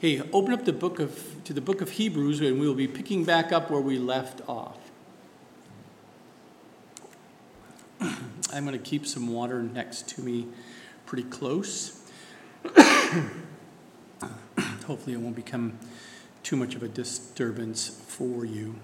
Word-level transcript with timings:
Hey, 0.00 0.22
open 0.32 0.54
up 0.54 0.64
the 0.64 0.72
book 0.72 1.00
of 1.00 1.42
to 1.42 1.52
the 1.52 1.60
book 1.60 1.80
of 1.80 1.90
Hebrews 1.90 2.40
and 2.40 2.60
we 2.60 2.68
will 2.68 2.76
be 2.76 2.86
picking 2.86 3.24
back 3.24 3.50
up 3.50 3.68
where 3.68 3.80
we 3.80 3.98
left 3.98 4.40
off. 4.48 4.78
I'm 8.00 8.64
going 8.64 8.78
to 8.78 8.84
keep 8.84 9.08
some 9.08 9.26
water 9.26 9.60
next 9.60 10.08
to 10.10 10.22
me 10.22 10.46
pretty 11.04 11.24
close. 11.24 12.00
Hopefully 14.86 15.14
it 15.14 15.20
won't 15.20 15.34
become 15.34 15.76
too 16.44 16.54
much 16.54 16.76
of 16.76 16.84
a 16.84 16.88
disturbance 16.88 17.88
for 18.06 18.44
you. 18.44 18.76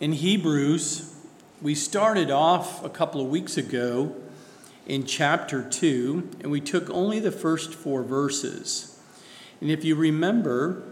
In 0.00 0.10
Hebrews, 0.10 1.14
we 1.62 1.76
started 1.76 2.32
off 2.32 2.84
a 2.84 2.90
couple 2.90 3.20
of 3.20 3.28
weeks 3.28 3.56
ago 3.56 4.12
in 4.88 5.04
chapter 5.04 5.62
2, 5.62 6.30
and 6.40 6.50
we 6.50 6.60
took 6.60 6.90
only 6.90 7.20
the 7.20 7.30
first 7.30 7.72
four 7.72 8.02
verses. 8.02 8.95
And 9.60 9.70
if 9.70 9.84
you 9.84 9.94
remember, 9.94 10.82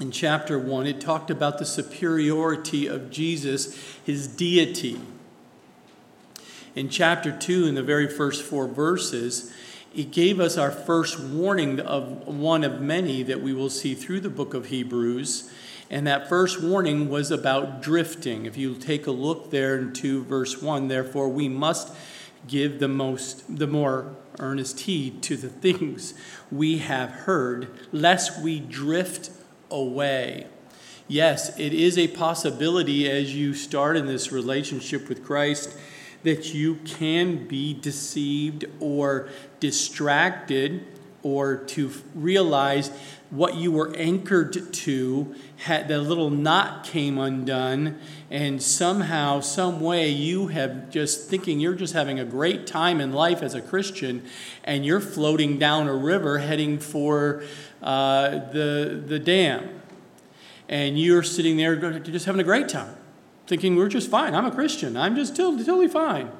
in 0.00 0.10
chapter 0.10 0.58
1, 0.58 0.86
it 0.86 1.00
talked 1.00 1.30
about 1.30 1.58
the 1.58 1.64
superiority 1.64 2.86
of 2.86 3.10
Jesus, 3.10 3.78
his 4.04 4.26
deity. 4.26 5.00
In 6.74 6.88
chapter 6.88 7.30
2, 7.30 7.66
in 7.66 7.74
the 7.76 7.82
very 7.82 8.08
first 8.08 8.42
four 8.42 8.66
verses, 8.66 9.52
it 9.94 10.10
gave 10.10 10.40
us 10.40 10.58
our 10.58 10.72
first 10.72 11.20
warning 11.20 11.78
of 11.78 12.26
one 12.26 12.64
of 12.64 12.80
many 12.80 13.22
that 13.22 13.40
we 13.40 13.52
will 13.52 13.70
see 13.70 13.94
through 13.94 14.20
the 14.20 14.30
book 14.30 14.52
of 14.54 14.66
Hebrews. 14.66 15.52
And 15.88 16.06
that 16.08 16.28
first 16.28 16.60
warning 16.60 17.08
was 17.08 17.30
about 17.30 17.80
drifting. 17.80 18.46
If 18.46 18.56
you 18.56 18.74
take 18.74 19.06
a 19.06 19.12
look 19.12 19.50
there 19.50 19.78
into 19.78 20.24
verse 20.24 20.60
1, 20.60 20.88
therefore 20.88 21.28
we 21.28 21.48
must 21.48 21.94
give 22.46 22.78
the 22.78 22.88
most 22.88 23.58
the 23.58 23.66
more 23.66 24.14
earnest 24.38 24.80
heed 24.80 25.22
to 25.22 25.36
the 25.36 25.48
things 25.48 26.14
we 26.50 26.78
have 26.78 27.10
heard, 27.10 27.68
lest 27.92 28.42
we 28.42 28.60
drift 28.60 29.30
away. 29.70 30.46
Yes, 31.06 31.56
it 31.58 31.74
is 31.74 31.98
a 31.98 32.08
possibility 32.08 33.10
as 33.10 33.34
you 33.34 33.54
start 33.54 33.96
in 33.96 34.06
this 34.06 34.32
relationship 34.32 35.08
with 35.08 35.22
Christ 35.22 35.76
that 36.22 36.54
you 36.54 36.76
can 36.76 37.46
be 37.46 37.74
deceived 37.74 38.64
or 38.80 39.28
distracted 39.60 40.86
or 41.22 41.56
to 41.56 41.90
realize 42.14 42.90
what 43.34 43.56
you 43.56 43.72
were 43.72 43.94
anchored 43.96 44.72
to 44.72 45.34
had 45.56 45.88
the 45.88 45.98
little 45.98 46.30
knot 46.30 46.84
came 46.84 47.18
undone 47.18 47.98
and 48.30 48.62
somehow 48.62 49.40
some 49.40 49.80
way 49.80 50.08
you 50.08 50.46
have 50.48 50.88
just 50.90 51.28
thinking 51.28 51.58
you're 51.58 51.74
just 51.74 51.94
having 51.94 52.20
a 52.20 52.24
great 52.24 52.66
time 52.66 53.00
in 53.00 53.12
life 53.12 53.42
as 53.42 53.54
a 53.54 53.60
christian 53.60 54.22
and 54.62 54.86
you're 54.86 55.00
floating 55.00 55.58
down 55.58 55.88
a 55.88 55.94
river 55.94 56.38
heading 56.38 56.78
for 56.78 57.42
uh, 57.82 58.30
the, 58.52 59.02
the 59.06 59.18
dam. 59.18 59.80
And 60.68 60.98
you're 60.98 61.22
sitting 61.22 61.56
there 61.56 61.76
just 62.00 62.24
having 62.24 62.40
a 62.40 62.44
great 62.44 62.68
time 62.68 62.96
thinking 63.46 63.76
we're 63.76 63.88
just 63.88 64.10
fine. 64.10 64.34
I'm 64.34 64.46
a 64.46 64.50
christian. 64.50 64.96
I'm 64.96 65.14
just 65.16 65.36
totally 65.36 65.88
fine 65.88 66.30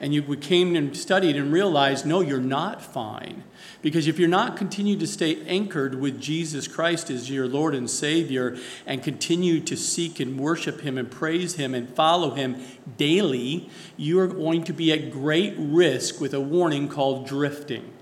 and 0.00 0.14
you 0.14 0.22
came 0.36 0.76
and 0.76 0.96
studied 0.96 1.36
and 1.36 1.52
realized 1.52 2.06
no 2.06 2.20
you're 2.20 2.40
not 2.40 2.82
fine 2.82 3.42
because 3.80 4.08
if 4.08 4.18
you're 4.18 4.28
not 4.28 4.56
continue 4.56 4.96
to 4.98 5.06
stay 5.06 5.40
anchored 5.46 5.94
with 5.94 6.20
Jesus 6.20 6.66
Christ 6.66 7.10
as 7.10 7.30
your 7.30 7.46
Lord 7.46 7.74
and 7.74 7.88
Savior 7.88 8.56
and 8.86 9.02
continue 9.02 9.60
to 9.60 9.76
seek 9.76 10.18
and 10.18 10.38
worship 10.38 10.80
Him 10.80 10.98
and 10.98 11.10
praise 11.10 11.54
Him 11.54 11.74
and 11.74 11.88
follow 11.88 12.34
Him 12.34 12.56
daily, 12.96 13.70
you 13.96 14.18
are 14.18 14.26
going 14.26 14.64
to 14.64 14.72
be 14.72 14.92
at 14.92 15.12
great 15.12 15.54
risk 15.56 16.20
with 16.20 16.34
a 16.34 16.40
warning 16.40 16.88
called 16.88 17.26
drifting. 17.26 17.92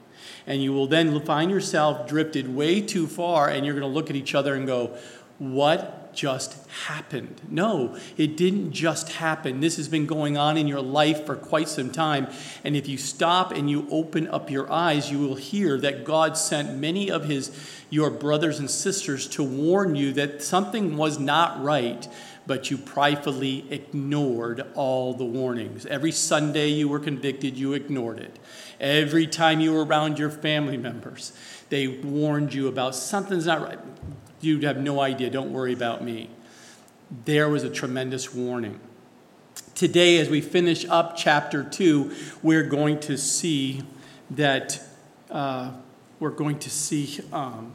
And 0.47 0.62
you 0.62 0.72
will 0.72 0.86
then 0.86 1.20
find 1.25 1.50
yourself 1.50 2.08
drifted 2.08 2.55
way 2.55 2.81
too 2.81 3.06
far, 3.06 3.48
and 3.48 3.66
you're 3.66 3.75
going 3.75 3.88
to 3.88 3.94
look 3.94 4.10
at 4.10 4.16
each 4.16 4.34
other 4.34 4.55
and 4.55 4.66
go, 4.66 4.97
What 5.38 6.05
just 6.17 6.69
happened. 6.86 7.41
No, 7.48 7.97
it 8.17 8.36
didn't 8.36 8.72
just 8.72 9.12
happen. 9.12 9.61
This 9.61 9.77
has 9.77 9.86
been 9.86 10.06
going 10.06 10.37
on 10.37 10.56
in 10.56 10.66
your 10.66 10.81
life 10.81 11.27
for 11.27 11.37
quite 11.37 11.69
some 11.69 11.93
time. 11.93 12.27
And 12.65 12.75
if 12.75 12.88
you 12.88 12.99
stop 12.99 13.53
and 13.53 13.71
you 13.71 13.87
open 13.91 14.26
up 14.26 14.50
your 14.50 14.72
eyes, 14.72 15.10
you 15.12 15.21
will 15.21 15.37
hear 15.37 15.78
that 15.78 16.05
God 16.05 16.37
sent 16.37 16.76
many 16.76 17.10
of 17.10 17.26
his 17.26 17.53
your 17.88 18.10
brothers 18.10 18.59
and 18.59 18.69
sisters 18.69 19.28
to 19.28 19.44
warn 19.44 19.94
you 19.94 20.12
that 20.15 20.43
something 20.43 20.97
was 20.97 21.21
not 21.21 21.62
right, 21.62 22.09
but 22.44 22.69
you 22.69 22.76
pridefully 22.76 23.65
ignored 23.71 24.66
all 24.75 25.15
the 25.15 25.25
warnings. 25.25 25.87
Every 25.87 26.10
Sunday 26.10 26.71
you 26.71 26.88
were 26.88 26.99
convicted, 26.99 27.56
you 27.56 27.75
ignored 27.75 28.19
it. 28.19 28.38
Every 28.81 29.28
time 29.28 29.60
you 29.60 29.72
were 29.72 29.84
around 29.84 30.19
your 30.19 30.31
family 30.31 30.76
members, 30.76 31.32
they 31.69 31.87
warned 31.87 32.55
you 32.55 32.66
about 32.66 32.94
something's 32.97 33.47
not 33.47 33.62
right 33.62 33.78
You'd 34.46 34.62
have 34.62 34.78
no 34.78 35.00
idea. 35.00 35.28
Don't 35.28 35.52
worry 35.52 35.72
about 35.72 36.04
me. 36.04 36.30
There 37.24 37.48
was 37.48 37.64
a 37.64 37.68
tremendous 37.68 38.32
warning. 38.32 38.78
Today, 39.74 40.18
as 40.18 40.30
we 40.30 40.40
finish 40.40 40.86
up 40.88 41.16
chapter 41.16 41.64
2, 41.64 42.12
we're 42.44 42.62
going 42.62 43.00
to 43.00 43.18
see 43.18 43.82
that 44.30 44.80
uh, 45.32 45.72
we're 46.20 46.30
going 46.30 46.60
to 46.60 46.70
see 46.70 47.18
um, 47.32 47.74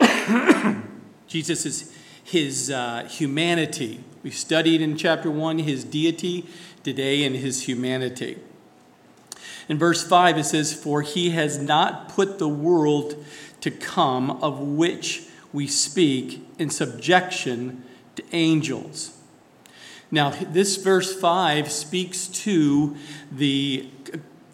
Jesus' 1.26 1.92
his 2.24 2.70
uh, 2.70 3.06
humanity. 3.10 4.02
We 4.22 4.30
studied 4.30 4.80
in 4.80 4.96
chapter 4.96 5.30
1 5.30 5.58
his 5.58 5.84
deity, 5.84 6.46
today 6.84 7.22
in 7.22 7.34
his 7.34 7.64
humanity. 7.64 8.38
In 9.68 9.78
verse 9.78 10.06
5, 10.08 10.38
it 10.38 10.44
says, 10.44 10.72
For 10.72 11.02
he 11.02 11.30
has 11.30 11.58
not 11.58 12.08
put 12.08 12.38
the 12.38 12.48
world 12.48 13.22
to 13.60 13.70
come 13.70 14.30
of 14.30 14.58
which 14.58 15.25
we 15.56 15.66
speak 15.66 16.46
in 16.58 16.68
subjection 16.68 17.82
to 18.14 18.22
angels. 18.32 19.16
Now, 20.10 20.28
this 20.28 20.76
verse 20.76 21.18
5 21.18 21.72
speaks 21.72 22.26
to 22.44 22.94
the, 23.32 23.88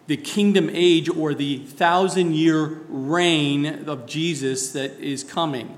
the 0.07 0.15
kingdom 0.15 0.69
age 0.71 1.09
or 1.09 1.33
the 1.33 1.57
thousand 1.57 2.35
year 2.35 2.83
reign 2.87 3.89
of 3.89 4.05
Jesus 4.05 4.71
that 4.71 4.97
is 4.97 5.25
coming. 5.25 5.77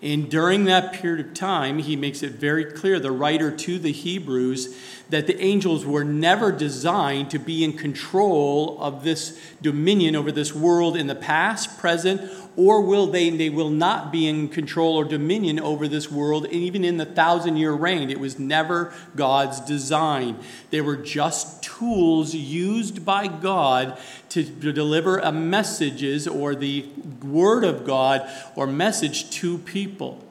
And 0.00 0.30
during 0.30 0.66
that 0.66 0.92
period 0.92 1.26
of 1.26 1.34
time, 1.34 1.80
he 1.80 1.96
makes 1.96 2.22
it 2.22 2.34
very 2.34 2.64
clear, 2.64 3.00
the 3.00 3.10
writer 3.10 3.50
to 3.50 3.78
the 3.80 3.90
Hebrews, 3.90 4.78
that 5.08 5.26
the 5.26 5.40
angels 5.42 5.84
were 5.84 6.04
never 6.04 6.52
designed 6.52 7.30
to 7.32 7.40
be 7.40 7.64
in 7.64 7.72
control 7.72 8.80
of 8.80 9.02
this 9.02 9.36
dominion 9.60 10.14
over 10.14 10.30
this 10.30 10.54
world 10.54 10.96
in 10.96 11.08
the 11.08 11.16
past, 11.16 11.76
present, 11.78 12.30
or 12.58 12.80
will 12.80 13.06
they 13.06 13.30
they 13.30 13.48
will 13.48 13.70
not 13.70 14.10
be 14.10 14.26
in 14.26 14.48
control 14.48 14.96
or 14.96 15.04
dominion 15.04 15.60
over 15.60 15.86
this 15.86 16.10
world 16.10 16.44
and 16.44 16.54
even 16.54 16.84
in 16.84 16.96
the 16.96 17.06
thousand 17.06 17.56
year 17.56 17.72
reign. 17.72 18.10
It 18.10 18.18
was 18.18 18.36
never 18.36 18.92
god's 19.14 19.60
design. 19.60 20.36
They 20.70 20.80
were 20.80 20.96
just 20.96 21.62
tools 21.62 22.34
used 22.34 23.04
by 23.04 23.28
god 23.28 23.96
to, 24.30 24.42
to 24.42 24.72
deliver 24.72 25.18
a 25.18 25.30
messages 25.30 26.26
or 26.26 26.56
the 26.56 26.84
word 27.22 27.62
of 27.62 27.86
god 27.86 28.28
or 28.56 28.66
message 28.66 29.30
to 29.30 29.58
people. 29.58 30.24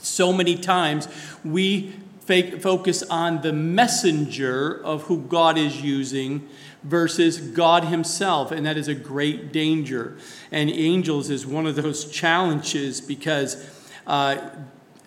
So 0.00 0.32
many 0.32 0.54
times 0.54 1.08
we 1.44 1.92
focus 2.24 3.02
on 3.02 3.42
the 3.42 3.52
messenger 3.52 4.80
of 4.84 5.02
who 5.02 5.22
god 5.22 5.58
is 5.58 5.82
using 5.82 6.48
versus 6.82 7.38
God 7.38 7.84
Himself, 7.84 8.50
and 8.50 8.66
that 8.66 8.76
is 8.76 8.88
a 8.88 8.94
great 8.94 9.52
danger. 9.52 10.16
And 10.50 10.70
angels 10.70 11.30
is 11.30 11.46
one 11.46 11.66
of 11.66 11.76
those 11.76 12.10
challenges 12.10 13.00
because 13.00 13.64
uh, 14.06 14.50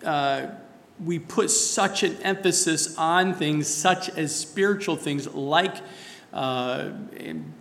uh, 0.04 0.46
we 1.04 1.18
put 1.18 1.50
such 1.50 2.02
an 2.02 2.16
emphasis 2.22 2.96
on 2.96 3.34
things 3.34 3.66
such 3.66 4.08
as 4.10 4.34
spiritual 4.34 4.96
things 4.96 5.26
like 5.34 5.76
uh, 6.32 6.90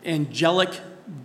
angelic 0.05 0.79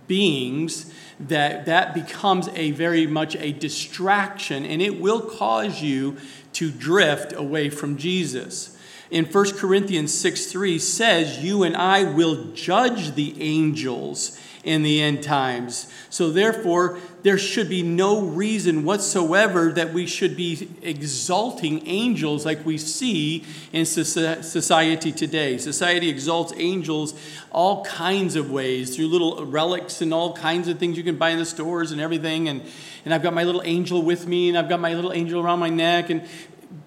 beings 0.07 0.93
that 1.19 1.65
that 1.65 1.93
becomes 1.93 2.49
a 2.49 2.71
very 2.71 3.07
much 3.07 3.35
a 3.37 3.51
distraction 3.51 4.65
and 4.65 4.81
it 4.81 4.99
will 4.99 5.21
cause 5.21 5.81
you 5.81 6.17
to 6.53 6.71
drift 6.71 7.33
away 7.33 7.69
from 7.69 7.97
Jesus 7.97 8.70
in 9.11 9.25
1 9.25 9.57
Corinthians 9.57 10.13
6 10.13 10.45
3 10.45 10.79
says, 10.79 11.43
You 11.43 11.63
and 11.63 11.75
I 11.75 12.03
will 12.03 12.45
judge 12.53 13.13
the 13.13 13.39
angels 13.41 14.39
in 14.63 14.83
the 14.83 15.01
end 15.01 15.23
times. 15.23 15.91
So, 16.09 16.29
therefore, 16.29 16.99
there 17.23 17.37
should 17.37 17.67
be 17.67 17.83
no 17.83 18.21
reason 18.21 18.85
whatsoever 18.85 19.71
that 19.73 19.91
we 19.91 20.05
should 20.05 20.37
be 20.37 20.69
exalting 20.81 21.85
angels 21.87 22.45
like 22.45 22.65
we 22.65 22.77
see 22.77 23.43
in 23.73 23.85
society 23.85 25.11
today. 25.11 25.57
Society 25.57 26.09
exalts 26.09 26.53
angels 26.55 27.13
all 27.51 27.83
kinds 27.83 28.35
of 28.35 28.49
ways 28.49 28.95
through 28.95 29.07
little 29.07 29.45
relics 29.45 30.01
and 30.01 30.13
all 30.13 30.33
kinds 30.33 30.67
of 30.67 30.79
things 30.79 30.97
you 30.97 31.03
can 31.03 31.17
buy 31.17 31.31
in 31.31 31.39
the 31.39 31.45
stores 31.45 31.91
and 31.91 31.99
everything. 31.99 32.47
And, 32.47 32.61
and 33.03 33.13
I've 33.13 33.23
got 33.23 33.33
my 33.33 33.43
little 33.43 33.63
angel 33.65 34.03
with 34.03 34.27
me, 34.27 34.47
and 34.47 34.57
I've 34.57 34.69
got 34.69 34.79
my 34.79 34.93
little 34.93 35.11
angel 35.11 35.41
around 35.41 35.59
my 35.59 35.69
neck. 35.69 36.09
And, 36.09 36.25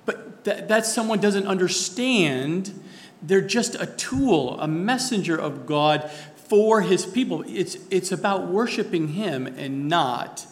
but 0.07 0.24
that, 0.45 0.69
that 0.69 0.87
someone 0.87 1.21
doesn't 1.21 1.47
understand. 1.47 2.81
They're 3.23 3.41
just 3.41 3.75
a 3.75 3.87
tool, 3.87 4.59
a 4.61 4.69
messenger 4.69 5.37
of 5.37 5.67
God 5.67 6.11
for 6.35 6.83
his 6.83 7.07
people. 7.07 7.45
It's, 7.47 7.77
it's 7.91 8.13
about 8.13 8.49
worshiping 8.49 9.09
him 9.09 9.47
and 9.47 9.89
not 9.89 10.47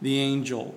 the 0.00 0.18
angel. 0.18 0.74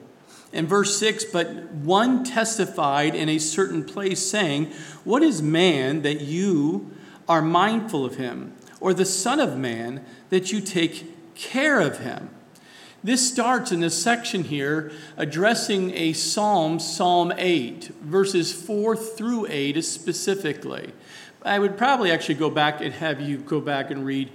In 0.53 0.65
verse 0.67 0.97
6, 0.97 1.25
but 1.25 1.71
one 1.71 2.23
testified 2.23 3.15
in 3.15 3.29
a 3.29 3.37
certain 3.37 3.83
place, 3.83 4.25
saying, 4.25 4.67
What 5.03 5.23
is 5.23 5.41
man 5.41 6.03
that 6.03 6.21
you 6.21 6.91
are 7.27 7.41
mindful 7.41 8.05
of 8.05 8.15
him, 8.15 8.53
or 8.79 8.93
the 8.93 9.05
Son 9.05 9.39
of 9.39 9.57
Man 9.57 10.05
that 10.29 10.51
you 10.51 10.61
take 10.61 11.35
care 11.35 11.79
of 11.79 11.99
him? 11.99 12.29
This 13.03 13.27
starts 13.31 13.71
in 13.71 13.79
this 13.79 14.01
section 14.01 14.43
here 14.43 14.91
addressing 15.17 15.91
a 15.91 16.13
psalm, 16.13 16.79
Psalm 16.79 17.31
8, 17.37 17.91
verses 18.01 18.51
4 18.51 18.95
through 18.95 19.47
8 19.49 19.83
specifically. 19.83 20.93
I 21.43 21.59
would 21.59 21.77
probably 21.77 22.11
actually 22.11 22.35
go 22.35 22.49
back 22.49 22.81
and 22.81 22.93
have 22.93 23.21
you 23.21 23.37
go 23.37 23.61
back 23.61 23.91
and 23.91 24.05
read 24.05 24.29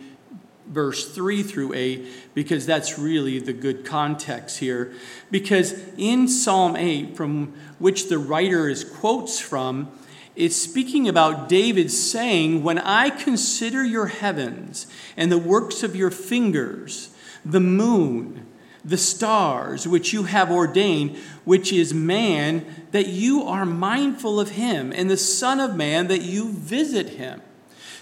verse 0.67 1.13
3 1.13 1.43
through 1.43 1.75
8 1.75 2.35
because 2.35 2.65
that's 2.65 2.99
really 2.99 3.39
the 3.41 3.53
good 3.53 3.85
context 3.85 4.59
here. 4.59 4.93
Because 5.31 5.75
in 5.99 6.29
Psalm 6.29 6.77
8, 6.77 7.17
from 7.17 7.53
which 7.79 8.09
the 8.09 8.19
writer 8.19 8.69
is 8.69 8.85
quotes 8.85 9.41
from, 9.41 9.91
it's 10.35 10.57
speaking 10.57 11.09
about 11.09 11.49
David 11.49 11.91
saying, 11.91 12.63
When 12.63 12.79
I 12.79 13.11
consider 13.11 13.85
your 13.85 14.07
heavens 14.07 14.87
and 15.17 15.31
the 15.31 15.37
works 15.37 15.83
of 15.83 15.95
your 15.95 16.11
fingers, 16.11 17.15
the 17.45 17.61
moon, 17.61 18.47
the 18.85 18.99
stars 18.99 19.87
which 19.87 20.13
you 20.13 20.25
have 20.25 20.51
ordained, 20.51 21.17
which 21.45 21.73
is 21.73 21.95
man, 21.95 22.87
that 22.91 23.07
you 23.07 23.45
are 23.45 23.65
mindful 23.65 24.41
of 24.41 24.51
him, 24.51 24.93
and 24.95 25.09
the 25.09 25.17
Son 25.17 25.61
of 25.61 25.77
Man, 25.77 26.09
that 26.09 26.23
you 26.23 26.51
visit 26.51 27.11
him. 27.11 27.43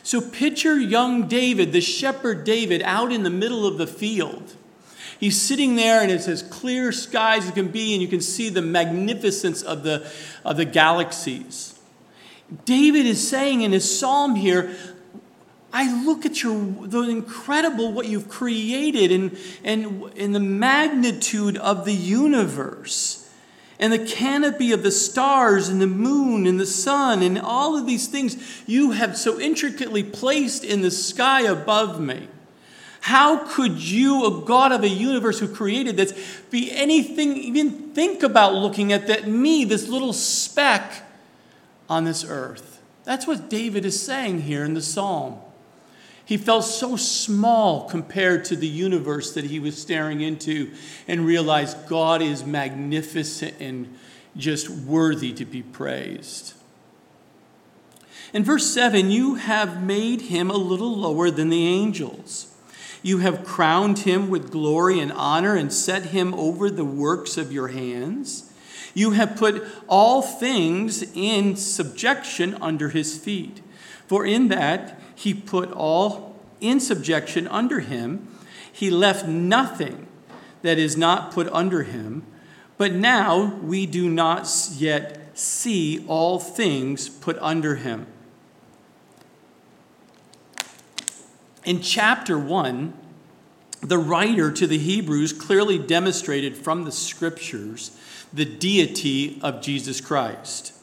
So 0.02 0.20
picture 0.20 0.78
young 0.78 1.28
David, 1.28 1.72
the 1.72 1.80
shepherd 1.80 2.44
David, 2.44 2.82
out 2.82 3.12
in 3.12 3.22
the 3.22 3.30
middle 3.30 3.66
of 3.66 3.76
the 3.76 3.86
field. 3.86 4.56
He's 5.18 5.38
sitting 5.38 5.76
there, 5.76 6.00
and 6.00 6.10
it's 6.10 6.28
as 6.28 6.42
clear 6.42 6.92
skies 6.92 7.44
as 7.44 7.52
can 7.52 7.68
be, 7.68 7.92
and 7.92 8.00
you 8.00 8.08
can 8.08 8.22
see 8.22 8.48
the 8.48 8.62
magnificence 8.62 9.60
of 9.60 9.82
the, 9.82 10.10
of 10.46 10.56
the 10.56 10.64
galaxies. 10.64 11.78
David 12.64 13.04
is 13.04 13.28
saying 13.28 13.60
in 13.60 13.72
his 13.72 13.98
psalm 13.98 14.34
here, 14.34 14.74
I 15.72 16.04
look 16.04 16.26
at 16.26 16.42
your 16.42 16.56
the 16.86 17.02
incredible 17.02 17.92
what 17.92 18.06
you've 18.06 18.28
created 18.28 19.12
and, 19.12 19.38
and, 19.62 20.10
and 20.16 20.34
the 20.34 20.40
magnitude 20.40 21.56
of 21.56 21.84
the 21.84 21.94
universe 21.94 23.28
and 23.78 23.92
the 23.92 23.98
canopy 23.98 24.72
of 24.72 24.82
the 24.82 24.90
stars 24.90 25.68
and 25.68 25.80
the 25.80 25.86
moon 25.86 26.46
and 26.46 26.60
the 26.60 26.66
sun 26.66 27.22
and 27.22 27.38
all 27.38 27.78
of 27.78 27.86
these 27.86 28.08
things 28.08 28.62
you 28.66 28.90
have 28.92 29.16
so 29.16 29.40
intricately 29.40 30.02
placed 30.02 30.64
in 30.64 30.82
the 30.82 30.90
sky 30.90 31.42
above 31.42 32.00
me. 32.00 32.28
How 33.02 33.46
could 33.46 33.78
you, 33.78 34.26
a 34.26 34.44
God 34.44 34.72
of 34.72 34.82
a 34.82 34.88
universe 34.88 35.38
who 35.38 35.48
created 35.48 35.96
this, 35.96 36.12
be 36.50 36.70
anything, 36.70 37.36
even 37.38 37.94
think 37.94 38.22
about 38.22 38.54
looking 38.54 38.92
at 38.92 39.06
that 39.06 39.26
me, 39.26 39.64
this 39.64 39.88
little 39.88 40.12
speck 40.12 41.02
on 41.88 42.04
this 42.04 42.22
earth? 42.22 42.82
That's 43.04 43.26
what 43.26 43.48
David 43.48 43.86
is 43.86 44.00
saying 44.00 44.42
here 44.42 44.64
in 44.64 44.74
the 44.74 44.82
psalm. 44.82 45.38
He 46.30 46.36
felt 46.36 46.64
so 46.64 46.94
small 46.94 47.88
compared 47.88 48.44
to 48.44 48.54
the 48.54 48.68
universe 48.68 49.34
that 49.34 49.46
he 49.46 49.58
was 49.58 49.76
staring 49.76 50.20
into 50.20 50.70
and 51.08 51.26
realized 51.26 51.88
God 51.88 52.22
is 52.22 52.46
magnificent 52.46 53.56
and 53.58 53.98
just 54.36 54.70
worthy 54.70 55.32
to 55.32 55.44
be 55.44 55.60
praised. 55.60 56.54
In 58.32 58.44
verse 58.44 58.72
7, 58.72 59.10
you 59.10 59.34
have 59.34 59.82
made 59.82 60.20
him 60.20 60.52
a 60.52 60.56
little 60.56 60.96
lower 60.96 61.32
than 61.32 61.48
the 61.48 61.66
angels. 61.66 62.54
You 63.02 63.18
have 63.18 63.44
crowned 63.44 63.98
him 63.98 64.30
with 64.30 64.52
glory 64.52 65.00
and 65.00 65.10
honor 65.10 65.56
and 65.56 65.72
set 65.72 66.04
him 66.04 66.32
over 66.34 66.70
the 66.70 66.84
works 66.84 67.38
of 67.38 67.50
your 67.50 67.68
hands. 67.68 68.52
You 68.94 69.10
have 69.10 69.34
put 69.34 69.64
all 69.88 70.22
things 70.22 71.02
in 71.12 71.56
subjection 71.56 72.56
under 72.60 72.90
his 72.90 73.18
feet. 73.18 73.62
For 74.06 74.24
in 74.24 74.46
that 74.46 74.99
he 75.20 75.34
put 75.34 75.70
all 75.72 76.34
in 76.62 76.80
subjection 76.80 77.46
under 77.48 77.80
him. 77.80 78.26
He 78.72 78.88
left 78.88 79.26
nothing 79.26 80.06
that 80.62 80.78
is 80.78 80.96
not 80.96 81.30
put 81.30 81.46
under 81.52 81.82
him. 81.82 82.22
But 82.78 82.94
now 82.94 83.56
we 83.62 83.84
do 83.84 84.08
not 84.08 84.48
yet 84.78 85.38
see 85.38 86.06
all 86.08 86.38
things 86.38 87.10
put 87.10 87.36
under 87.40 87.76
him. 87.76 88.06
In 91.66 91.82
chapter 91.82 92.38
1, 92.38 92.94
the 93.82 93.98
writer 93.98 94.50
to 94.50 94.66
the 94.66 94.78
Hebrews 94.78 95.34
clearly 95.34 95.76
demonstrated 95.76 96.56
from 96.56 96.84
the 96.84 96.92
scriptures 96.92 97.90
the 98.32 98.46
deity 98.46 99.38
of 99.42 99.60
Jesus 99.60 100.00
Christ 100.00 100.79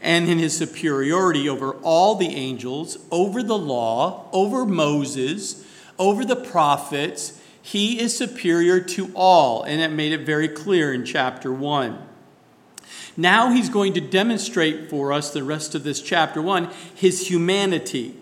and 0.00 0.28
in 0.28 0.38
his 0.38 0.56
superiority 0.56 1.48
over 1.48 1.72
all 1.82 2.14
the 2.14 2.34
angels, 2.34 2.98
over 3.10 3.42
the 3.42 3.58
law, 3.58 4.28
over 4.32 4.64
Moses, 4.64 5.64
over 5.98 6.24
the 6.24 6.36
prophets. 6.36 7.40
He 7.60 8.00
is 8.00 8.16
superior 8.16 8.80
to 8.80 9.10
all, 9.14 9.62
and 9.62 9.80
it 9.80 9.88
made 9.88 10.12
it 10.12 10.24
very 10.24 10.48
clear 10.48 10.92
in 10.92 11.04
chapter 11.04 11.52
1. 11.52 11.98
Now 13.16 13.50
he's 13.50 13.68
going 13.68 13.94
to 13.94 14.00
demonstrate 14.00 14.88
for 14.88 15.12
us 15.12 15.32
the 15.32 15.42
rest 15.42 15.74
of 15.74 15.82
this 15.82 16.00
chapter 16.00 16.40
1 16.40 16.70
his 16.94 17.28
humanity 17.28 18.16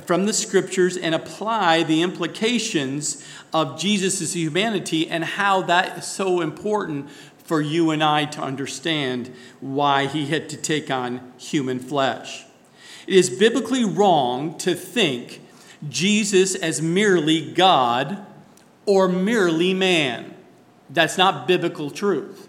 from 0.00 0.24
the 0.24 0.32
scriptures 0.32 0.96
and 0.96 1.14
apply 1.14 1.82
the 1.82 2.02
implications 2.02 3.26
of 3.52 3.78
Jesus' 3.78 4.32
humanity 4.32 5.08
and 5.08 5.24
how 5.24 5.62
that 5.62 5.98
is 5.98 6.06
so 6.06 6.40
important 6.40 7.10
for 7.44 7.60
you 7.60 7.90
and 7.90 8.02
I 8.02 8.24
to 8.26 8.40
understand 8.40 9.34
why 9.60 10.06
he 10.06 10.26
had 10.26 10.48
to 10.50 10.56
take 10.56 10.90
on 10.90 11.32
human 11.38 11.78
flesh. 11.78 12.44
It 13.06 13.14
is 13.14 13.30
biblically 13.30 13.84
wrong 13.84 14.56
to 14.58 14.74
think 14.74 15.40
Jesus 15.88 16.54
as 16.54 16.80
merely 16.80 17.52
God 17.52 18.24
or 18.86 19.08
merely 19.08 19.74
man. 19.74 20.34
That's 20.88 21.18
not 21.18 21.48
biblical 21.48 21.90
truth. 21.90 22.48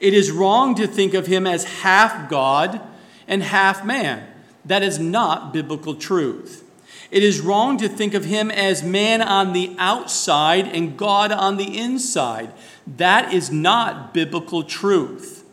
It 0.00 0.14
is 0.14 0.30
wrong 0.30 0.74
to 0.74 0.86
think 0.86 1.14
of 1.14 1.26
him 1.26 1.46
as 1.46 1.64
half 1.64 2.28
God 2.28 2.80
and 3.28 3.42
half 3.42 3.84
man. 3.84 4.26
That 4.64 4.82
is 4.82 4.98
not 4.98 5.52
biblical 5.52 5.94
truth. 5.94 6.68
It 7.10 7.22
is 7.22 7.40
wrong 7.40 7.76
to 7.78 7.88
think 7.88 8.14
of 8.14 8.24
him 8.24 8.50
as 8.50 8.82
man 8.82 9.20
on 9.20 9.52
the 9.52 9.76
outside 9.78 10.66
and 10.66 10.96
God 10.96 11.30
on 11.30 11.56
the 11.56 11.78
inside. 11.78 12.52
That 12.86 13.32
is 13.32 13.50
not 13.50 14.12
biblical 14.12 14.64
truth. 14.64 15.44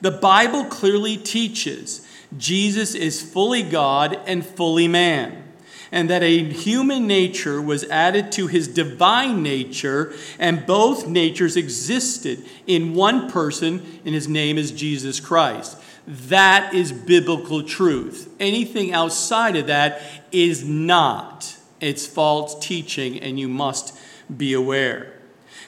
The 0.00 0.10
Bible 0.10 0.64
clearly 0.64 1.16
teaches 1.16 2.06
Jesus 2.36 2.94
is 2.94 3.22
fully 3.22 3.62
God 3.62 4.18
and 4.26 4.44
fully 4.44 4.88
man, 4.88 5.44
and 5.92 6.08
that 6.08 6.22
a 6.22 6.44
human 6.44 7.06
nature 7.06 7.60
was 7.60 7.84
added 7.84 8.32
to 8.32 8.46
his 8.46 8.66
divine 8.66 9.42
nature, 9.42 10.14
and 10.38 10.66
both 10.66 11.06
natures 11.06 11.56
existed 11.56 12.42
in 12.66 12.94
one 12.94 13.30
person, 13.30 14.00
and 14.04 14.14
his 14.14 14.26
name 14.26 14.56
is 14.58 14.72
Jesus 14.72 15.20
Christ. 15.20 15.78
That 16.06 16.74
is 16.74 16.90
biblical 16.90 17.62
truth. 17.62 18.34
Anything 18.40 18.92
outside 18.92 19.54
of 19.54 19.68
that 19.68 20.02
is 20.32 20.64
not. 20.64 21.56
It's 21.80 22.06
false 22.06 22.58
teaching, 22.58 23.20
and 23.20 23.38
you 23.38 23.48
must 23.48 23.96
be 24.34 24.52
aware. 24.52 25.21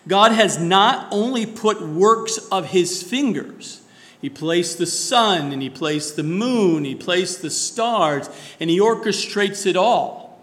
God 0.06 0.32
has 0.32 0.58
not 0.58 1.08
only 1.10 1.46
put 1.46 1.80
works 1.80 2.38
of 2.50 2.66
his 2.66 3.02
fingers, 3.02 3.80
he 4.20 4.30
placed 4.30 4.78
the 4.78 4.86
sun 4.86 5.52
and 5.52 5.62
he 5.62 5.70
placed 5.70 6.16
the 6.16 6.22
moon, 6.22 6.84
he 6.84 6.94
placed 6.94 7.42
the 7.42 7.50
stars, 7.50 8.28
and 8.60 8.70
he 8.70 8.80
orchestrates 8.80 9.66
it 9.66 9.76
all. 9.76 10.42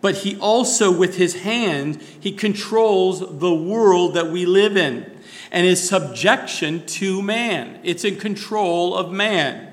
But 0.00 0.16
he 0.16 0.36
also, 0.38 0.90
with 0.90 1.16
his 1.16 1.42
hand, 1.42 2.02
he 2.20 2.32
controls 2.32 3.20
the 3.20 3.54
world 3.54 4.14
that 4.14 4.30
we 4.30 4.44
live 4.46 4.76
in 4.76 5.10
and 5.52 5.66
his 5.66 5.86
subjection 5.86 6.84
to 6.86 7.22
man. 7.22 7.78
It's 7.84 8.04
in 8.04 8.16
control 8.16 8.96
of 8.96 9.12
man. 9.12 9.71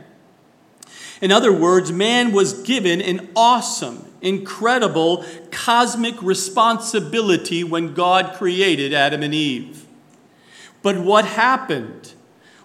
In 1.22 1.32
other 1.32 1.52
words, 1.52 1.92
man 1.92 2.32
was 2.32 2.62
given 2.64 3.02
an 3.02 3.30
awesome, 3.36 4.06
incredible, 4.22 5.26
cosmic 5.52 6.22
responsibility 6.22 7.64
when 7.64 7.94
God 7.94 8.36
created 8.36 8.94
Adam 8.94 9.22
and 9.24 9.34
Eve. 9.34 9.86
But 10.82 10.98
what 10.98 11.26
happened? 11.26 12.14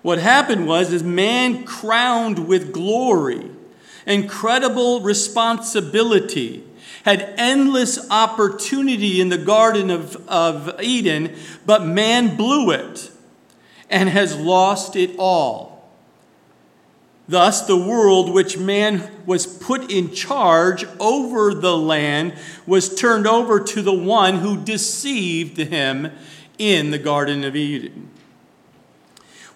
What 0.03 0.19
happened 0.19 0.67
was 0.67 0.93
is 0.93 1.03
man 1.03 1.65
crowned 1.65 2.47
with 2.47 2.73
glory, 2.73 3.51
incredible 4.07 5.01
responsibility, 5.01 6.63
had 7.05 7.35
endless 7.37 8.09
opportunity 8.11 9.21
in 9.21 9.31
the 9.31 9.39
Garden 9.39 9.91
of, 9.91 10.17
of 10.29 10.81
Eden, 10.81 11.35
but 11.67 11.85
man 11.85 12.37
blew 12.37 12.71
it 12.71 13.11
and 13.91 14.09
has 14.09 14.37
lost 14.37 14.95
it 14.95 15.15
all. 15.19 15.74
Thus, 17.27 17.63
the 17.63 17.77
world 17.77 18.33
which 18.33 18.59
man 18.59 19.11
was 19.25 19.47
put 19.47 19.91
in 19.91 20.13
charge 20.13 20.85
over 21.01 21.55
the 21.55 21.77
land 21.77 22.35
was 22.67 22.95
turned 22.95 23.27
over 23.27 23.61
to 23.61 23.81
the 23.83 23.95
one 23.95 24.37
who 24.37 24.63
deceived 24.63 25.57
him 25.57 26.11
in 26.59 26.91
the 26.91 26.99
Garden 26.99 27.43
of 27.45 27.57
Eden. 27.57 28.11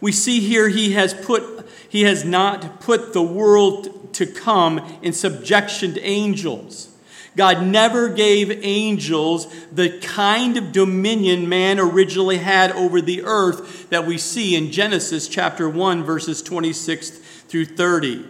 We 0.00 0.12
see 0.12 0.40
here 0.40 0.68
he 0.68 0.92
has 0.92 1.12
put 1.12 1.68
he 1.90 2.02
has 2.02 2.24
not 2.24 2.80
put 2.80 3.12
the 3.12 3.22
world 3.22 4.14
to 4.14 4.26
come 4.26 4.78
in 5.02 5.12
subjection 5.12 5.94
to 5.94 6.02
angels. 6.02 6.94
God 7.36 7.62
never 7.62 8.08
gave 8.08 8.50
angels 8.64 9.46
the 9.70 9.98
kind 10.00 10.56
of 10.56 10.72
dominion 10.72 11.48
man 11.48 11.78
originally 11.78 12.38
had 12.38 12.72
over 12.72 13.00
the 13.00 13.22
earth 13.22 13.90
that 13.90 14.06
we 14.06 14.18
see 14.18 14.56
in 14.56 14.72
Genesis 14.72 15.28
chapter 15.28 15.68
1 15.68 16.02
verses 16.04 16.42
26 16.42 17.20
through 17.48 17.66
30. 17.66 18.26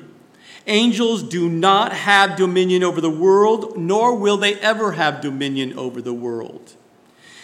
Angels 0.66 1.22
do 1.22 1.48
not 1.48 1.92
have 1.92 2.36
dominion 2.36 2.84
over 2.84 3.00
the 3.00 3.10
world, 3.10 3.76
nor 3.76 4.14
will 4.14 4.36
they 4.36 4.54
ever 4.56 4.92
have 4.92 5.20
dominion 5.20 5.78
over 5.78 6.02
the 6.02 6.12
world. 6.12 6.74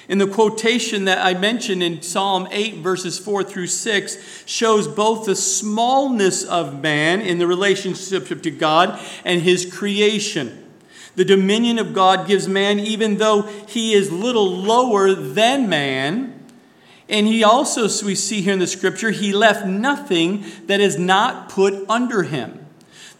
In 0.06 0.18
the 0.18 0.26
quotation 0.26 1.06
that 1.06 1.24
I 1.24 1.32
mentioned 1.32 1.82
in 1.82 2.02
Psalm 2.02 2.46
8, 2.50 2.76
verses 2.76 3.18
4 3.18 3.42
through 3.42 3.68
6, 3.68 4.44
shows 4.44 4.86
both 4.86 5.24
the 5.24 5.34
smallness 5.34 6.44
of 6.44 6.82
man 6.82 7.22
in 7.22 7.38
the 7.38 7.46
relationship 7.46 8.42
to 8.42 8.50
God 8.50 9.00
and 9.24 9.40
his 9.40 9.64
creation. 9.74 10.60
The 11.16 11.24
dominion 11.24 11.78
of 11.78 11.94
God 11.94 12.26
gives 12.26 12.46
man, 12.46 12.78
even 12.78 13.16
though 13.16 13.42
he 13.42 13.94
is 13.94 14.12
little 14.12 14.50
lower 14.50 15.14
than 15.14 15.68
man. 15.68 16.33
And 17.08 17.26
he 17.26 17.44
also, 17.44 17.82
we 18.04 18.14
see 18.14 18.40
here 18.40 18.54
in 18.54 18.58
the 18.58 18.66
scripture, 18.66 19.10
he 19.10 19.32
left 19.32 19.66
nothing 19.66 20.44
that 20.66 20.80
is 20.80 20.98
not 20.98 21.48
put 21.50 21.88
under 21.88 22.22
him. 22.22 22.64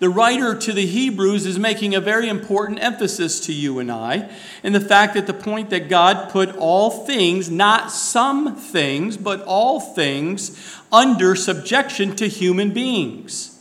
The 0.01 0.09
writer 0.11 0.55
to 0.55 0.73
the 0.73 0.87
Hebrews 0.87 1.47
is 1.47 1.59
making 1.59 1.95
a 1.95 2.01
very 2.01 2.29
important 2.29 2.83
emphasis 2.83 3.41
to 3.47 3.53
you 3.53 3.79
and 3.79 3.93
I 3.93 4.31
in 4.63 4.73
the 4.73 4.81
fact 4.81 5.15
that 5.15 5.27
the 5.27 5.35
point 5.35 5.71
that 5.71 5.89
God 5.89 6.31
put 6.31 6.55
all 6.57 6.91
things, 6.91 7.51
not 7.51 7.91
some 7.91 8.57
things, 8.57 9.17
but 9.17 9.43
all 9.43 9.81
things, 9.81 10.81
under 10.91 11.37
subjection 11.37 12.17
to 12.17 12.29
human 12.29 12.73
beings. 12.73 13.54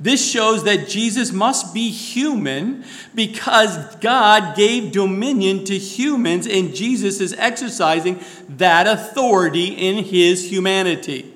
This 0.00 0.26
shows 0.26 0.64
that 0.64 0.88
Jesus 0.88 1.30
must 1.30 1.74
be 1.74 1.90
human 1.90 2.84
because 3.14 3.76
God 3.96 4.56
gave 4.56 4.92
dominion 4.92 5.64
to 5.66 5.76
humans, 5.76 6.46
and 6.46 6.74
Jesus 6.74 7.20
is 7.20 7.34
exercising 7.34 8.18
that 8.48 8.86
authority 8.86 9.66
in 9.66 10.02
his 10.02 10.50
humanity. 10.50 11.34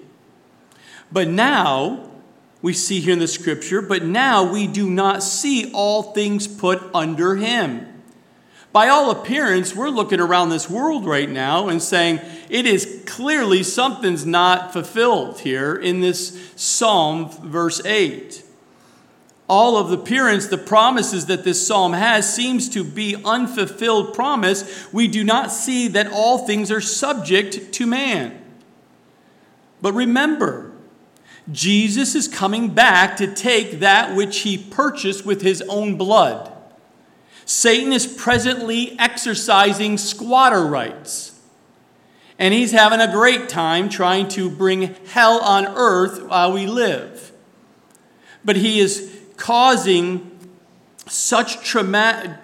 But 1.12 1.28
now, 1.28 2.08
we 2.62 2.72
see 2.72 3.00
here 3.00 3.12
in 3.12 3.18
the 3.18 3.28
scripture, 3.28 3.82
but 3.82 4.02
now 4.02 4.50
we 4.50 4.66
do 4.66 4.88
not 4.88 5.22
see 5.22 5.70
all 5.72 6.14
things 6.14 6.48
put 6.48 6.82
under 6.94 7.36
him. 7.36 7.86
By 8.72 8.88
all 8.88 9.10
appearance, 9.10 9.76
we're 9.76 9.90
looking 9.90 10.20
around 10.20 10.48
this 10.48 10.70
world 10.70 11.04
right 11.04 11.28
now 11.28 11.68
and 11.68 11.82
saying 11.82 12.18
it 12.48 12.64
is 12.64 13.02
clearly 13.04 13.62
something's 13.62 14.24
not 14.24 14.72
fulfilled 14.72 15.40
here 15.40 15.76
in 15.76 16.00
this 16.00 16.52
Psalm, 16.56 17.28
verse 17.28 17.84
8 17.84 18.43
all 19.48 19.76
of 19.76 19.88
the 19.90 19.98
appearance, 19.98 20.46
the 20.46 20.58
promises 20.58 21.26
that 21.26 21.44
this 21.44 21.66
psalm 21.66 21.92
has 21.92 22.32
seems 22.32 22.68
to 22.70 22.82
be 22.82 23.16
unfulfilled 23.24 24.14
promise. 24.14 24.90
We 24.92 25.06
do 25.06 25.22
not 25.22 25.52
see 25.52 25.88
that 25.88 26.10
all 26.10 26.38
things 26.46 26.70
are 26.70 26.80
subject 26.80 27.72
to 27.72 27.86
man. 27.86 28.40
But 29.82 29.92
remember, 29.92 30.72
Jesus 31.52 32.14
is 32.14 32.26
coming 32.26 32.70
back 32.70 33.16
to 33.18 33.32
take 33.34 33.80
that 33.80 34.16
which 34.16 34.40
he 34.40 34.56
purchased 34.56 35.26
with 35.26 35.42
his 35.42 35.60
own 35.62 35.96
blood. 35.96 36.50
Satan 37.44 37.92
is 37.92 38.06
presently 38.06 38.98
exercising 38.98 39.98
squatter 39.98 40.66
rights. 40.66 41.38
And 42.38 42.54
he's 42.54 42.72
having 42.72 43.00
a 43.00 43.12
great 43.12 43.50
time 43.50 43.90
trying 43.90 44.28
to 44.28 44.50
bring 44.50 44.94
hell 45.06 45.38
on 45.40 45.66
earth 45.66 46.22
while 46.22 46.52
we 46.52 46.66
live. 46.66 47.32
But 48.44 48.56
he 48.56 48.80
is 48.80 49.13
causing 49.36 50.30
such 51.06 51.64
trauma, 51.64 52.40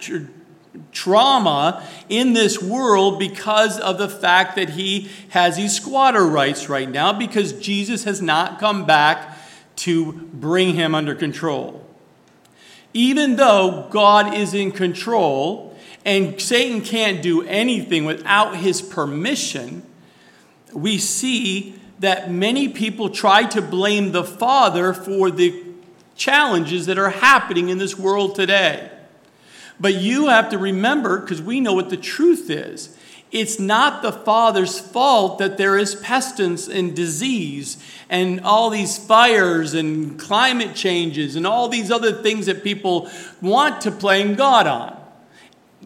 trauma 0.91 1.87
in 2.09 2.33
this 2.33 2.61
world 2.61 3.19
because 3.19 3.79
of 3.79 3.97
the 3.97 4.09
fact 4.09 4.55
that 4.55 4.71
he 4.71 5.09
has 5.29 5.57
these 5.57 5.75
squatter 5.75 6.25
rights 6.25 6.69
right 6.69 6.89
now 6.89 7.11
because 7.11 7.53
Jesus 7.53 8.03
has 8.03 8.21
not 8.21 8.59
come 8.59 8.85
back 8.85 9.37
to 9.77 10.13
bring 10.33 10.75
him 10.75 10.93
under 10.93 11.15
control. 11.15 11.85
Even 12.93 13.37
though 13.37 13.87
God 13.89 14.33
is 14.33 14.53
in 14.53 14.71
control 14.71 15.77
and 16.05 16.39
Satan 16.41 16.81
can't 16.81 17.21
do 17.21 17.43
anything 17.43 18.05
without 18.05 18.57
his 18.57 18.81
permission, 18.81 19.83
we 20.73 20.97
see 20.97 21.79
that 21.99 22.31
many 22.31 22.67
people 22.67 23.09
try 23.09 23.43
to 23.43 23.61
blame 23.61 24.11
the 24.11 24.23
Father 24.23 24.93
for 24.93 25.29
the 25.31 25.70
challenges 26.21 26.85
that 26.85 26.99
are 26.99 27.09
happening 27.09 27.69
in 27.69 27.79
this 27.79 27.97
world 27.97 28.35
today. 28.35 28.91
But 29.79 29.95
you 29.95 30.27
have 30.27 30.49
to 30.49 30.59
remember, 30.59 31.19
because 31.19 31.41
we 31.41 31.59
know 31.59 31.73
what 31.73 31.89
the 31.89 31.97
truth 31.97 32.51
is, 32.51 32.95
it's 33.31 33.59
not 33.59 34.03
the 34.03 34.11
Father's 34.11 34.79
fault 34.79 35.39
that 35.39 35.57
there 35.57 35.77
is 35.77 35.95
pestilence 35.95 36.67
and 36.67 36.95
disease 36.95 37.83
and 38.09 38.41
all 38.41 38.69
these 38.69 38.97
fires 38.97 39.73
and 39.73 40.19
climate 40.19 40.75
changes 40.75 41.35
and 41.35 41.47
all 41.47 41.67
these 41.69 41.89
other 41.89 42.11
things 42.11 42.45
that 42.45 42.63
people 42.63 43.09
want 43.41 43.81
to 43.81 43.89
blame 43.89 44.35
God 44.35 44.67
on. 44.67 44.97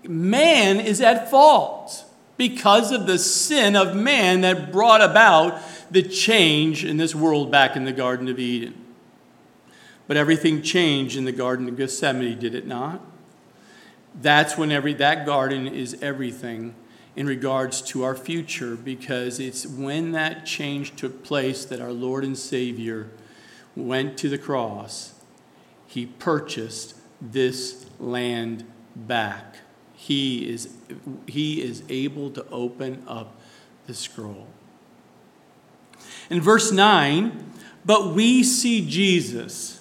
Man 0.03 0.79
is 0.79 0.99
at 0.99 1.31
fault 1.31 2.03
because 2.35 2.91
of 2.91 3.07
the 3.07 3.17
sin 3.17 3.75
of 3.75 3.95
man 3.95 4.41
that 4.41 4.71
brought 4.71 5.01
about 5.01 5.61
the 5.89 6.01
change 6.01 6.83
in 6.83 6.97
this 6.97 7.15
world 7.15 7.51
back 7.51 7.77
in 7.77 7.85
the 7.85 7.93
Garden 7.93 8.27
of 8.27 8.39
Eden. 8.39 8.84
But 10.07 10.17
everything 10.17 10.61
changed 10.61 11.17
in 11.17 11.25
the 11.25 11.31
Garden 11.31 11.67
of 11.67 11.77
Gethsemane, 11.77 12.39
did 12.39 12.53
it 12.53 12.67
not? 12.67 13.01
That's 14.21 14.57
when 14.57 14.71
every, 14.71 14.93
that 14.93 15.25
garden 15.25 15.67
is 15.67 15.97
everything 16.01 16.75
in 17.15 17.27
regards 17.27 17.81
to 17.81 18.03
our 18.03 18.15
future 18.15 18.75
because 18.75 19.39
it's 19.39 19.65
when 19.65 20.11
that 20.11 20.45
change 20.45 20.95
took 20.95 21.23
place 21.23 21.65
that 21.65 21.81
our 21.81 21.91
Lord 21.91 22.23
and 22.23 22.37
Savior 22.37 23.09
went 23.75 24.17
to 24.19 24.29
the 24.29 24.37
cross. 24.37 25.13
He 25.87 26.05
purchased 26.05 26.95
this 27.21 27.85
land 27.99 28.65
back. 28.95 29.57
He 29.93 30.49
is, 30.49 30.73
he 31.27 31.61
is 31.61 31.83
able 31.89 32.31
to 32.31 32.45
open 32.49 33.03
up 33.07 33.35
the 33.87 33.93
scroll. 33.93 34.47
In 36.29 36.41
verse 36.41 36.71
9, 36.71 37.53
but 37.85 38.13
we 38.13 38.43
see 38.43 38.87
Jesus 38.87 39.74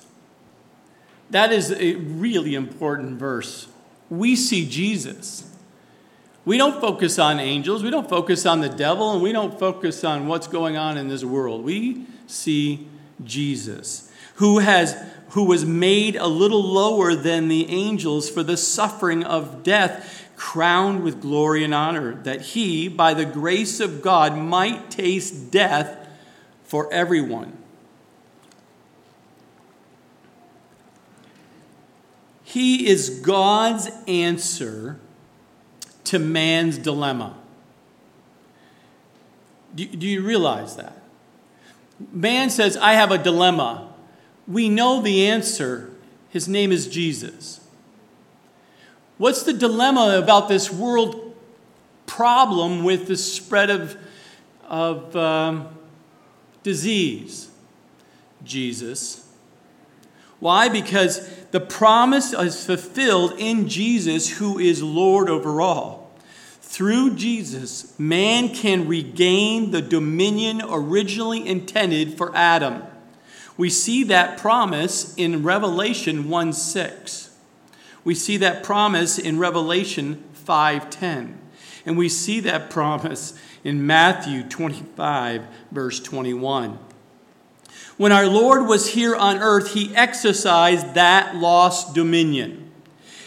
that 1.34 1.52
is 1.52 1.72
a 1.72 1.96
really 1.96 2.54
important 2.54 3.18
verse. 3.18 3.66
We 4.08 4.36
see 4.36 4.68
Jesus. 4.68 5.50
We 6.44 6.56
don't 6.56 6.80
focus 6.80 7.18
on 7.18 7.40
angels, 7.40 7.82
we 7.82 7.90
don't 7.90 8.08
focus 8.08 8.46
on 8.46 8.60
the 8.60 8.68
devil, 8.68 9.12
and 9.12 9.20
we 9.20 9.32
don't 9.32 9.58
focus 9.58 10.04
on 10.04 10.28
what's 10.28 10.46
going 10.46 10.76
on 10.76 10.96
in 10.96 11.08
this 11.08 11.24
world. 11.24 11.64
We 11.64 12.06
see 12.28 12.86
Jesus, 13.24 14.12
who 14.36 14.60
has 14.60 14.96
who 15.30 15.42
was 15.42 15.64
made 15.64 16.14
a 16.14 16.28
little 16.28 16.62
lower 16.62 17.16
than 17.16 17.48
the 17.48 17.68
angels 17.68 18.30
for 18.30 18.44
the 18.44 18.56
suffering 18.56 19.24
of 19.24 19.64
death, 19.64 20.30
crowned 20.36 21.02
with 21.02 21.20
glory 21.20 21.64
and 21.64 21.74
honor, 21.74 22.14
that 22.22 22.42
he, 22.42 22.86
by 22.86 23.12
the 23.12 23.24
grace 23.24 23.80
of 23.80 24.02
God, 24.02 24.38
might 24.38 24.88
taste 24.88 25.50
death 25.50 26.08
for 26.62 26.92
everyone. 26.92 27.58
He 32.54 32.86
is 32.86 33.10
God's 33.10 33.90
answer 34.06 35.00
to 36.04 36.20
man's 36.20 36.78
dilemma. 36.78 37.34
Do, 39.74 39.84
do 39.86 40.06
you 40.06 40.22
realize 40.22 40.76
that? 40.76 41.02
Man 42.12 42.50
says, 42.50 42.76
I 42.76 42.92
have 42.92 43.10
a 43.10 43.18
dilemma. 43.18 43.92
We 44.46 44.68
know 44.68 45.02
the 45.02 45.26
answer. 45.26 45.90
His 46.28 46.46
name 46.46 46.70
is 46.70 46.86
Jesus. 46.86 47.58
What's 49.18 49.42
the 49.42 49.52
dilemma 49.52 50.20
about 50.22 50.48
this 50.48 50.70
world 50.70 51.36
problem 52.06 52.84
with 52.84 53.08
the 53.08 53.16
spread 53.16 53.68
of, 53.68 53.96
of 54.62 55.16
um, 55.16 55.76
disease? 56.62 57.50
Jesus. 58.44 59.23
Why? 60.44 60.68
Because 60.68 61.26
the 61.52 61.60
promise 61.60 62.34
is 62.34 62.66
fulfilled 62.66 63.32
in 63.38 63.66
Jesus, 63.66 64.28
who 64.28 64.58
is 64.58 64.82
Lord 64.82 65.30
over 65.30 65.62
all. 65.62 66.12
Through 66.60 67.14
Jesus, 67.14 67.98
man 67.98 68.50
can 68.50 68.86
regain 68.86 69.70
the 69.70 69.80
dominion 69.80 70.60
originally 70.68 71.48
intended 71.48 72.18
for 72.18 72.30
Adam. 72.36 72.82
We 73.56 73.70
see 73.70 74.04
that 74.04 74.36
promise 74.36 75.14
in 75.14 75.42
Revelation 75.42 76.28
1 76.28 76.52
6. 76.52 77.30
We 78.04 78.14
see 78.14 78.36
that 78.36 78.62
promise 78.62 79.18
in 79.18 79.38
Revelation 79.38 80.22
5:10. 80.34 81.38
And 81.86 81.96
we 81.96 82.10
see 82.10 82.40
that 82.40 82.68
promise 82.68 83.32
in 83.64 83.86
Matthew 83.86 84.42
25 84.42 85.46
verse 85.72 86.00
21. 86.00 86.78
When 87.96 88.10
our 88.10 88.26
Lord 88.26 88.66
was 88.66 88.90
here 88.90 89.14
on 89.14 89.38
earth, 89.38 89.74
he 89.74 89.94
exercised 89.94 90.94
that 90.94 91.36
lost 91.36 91.94
dominion. 91.94 92.72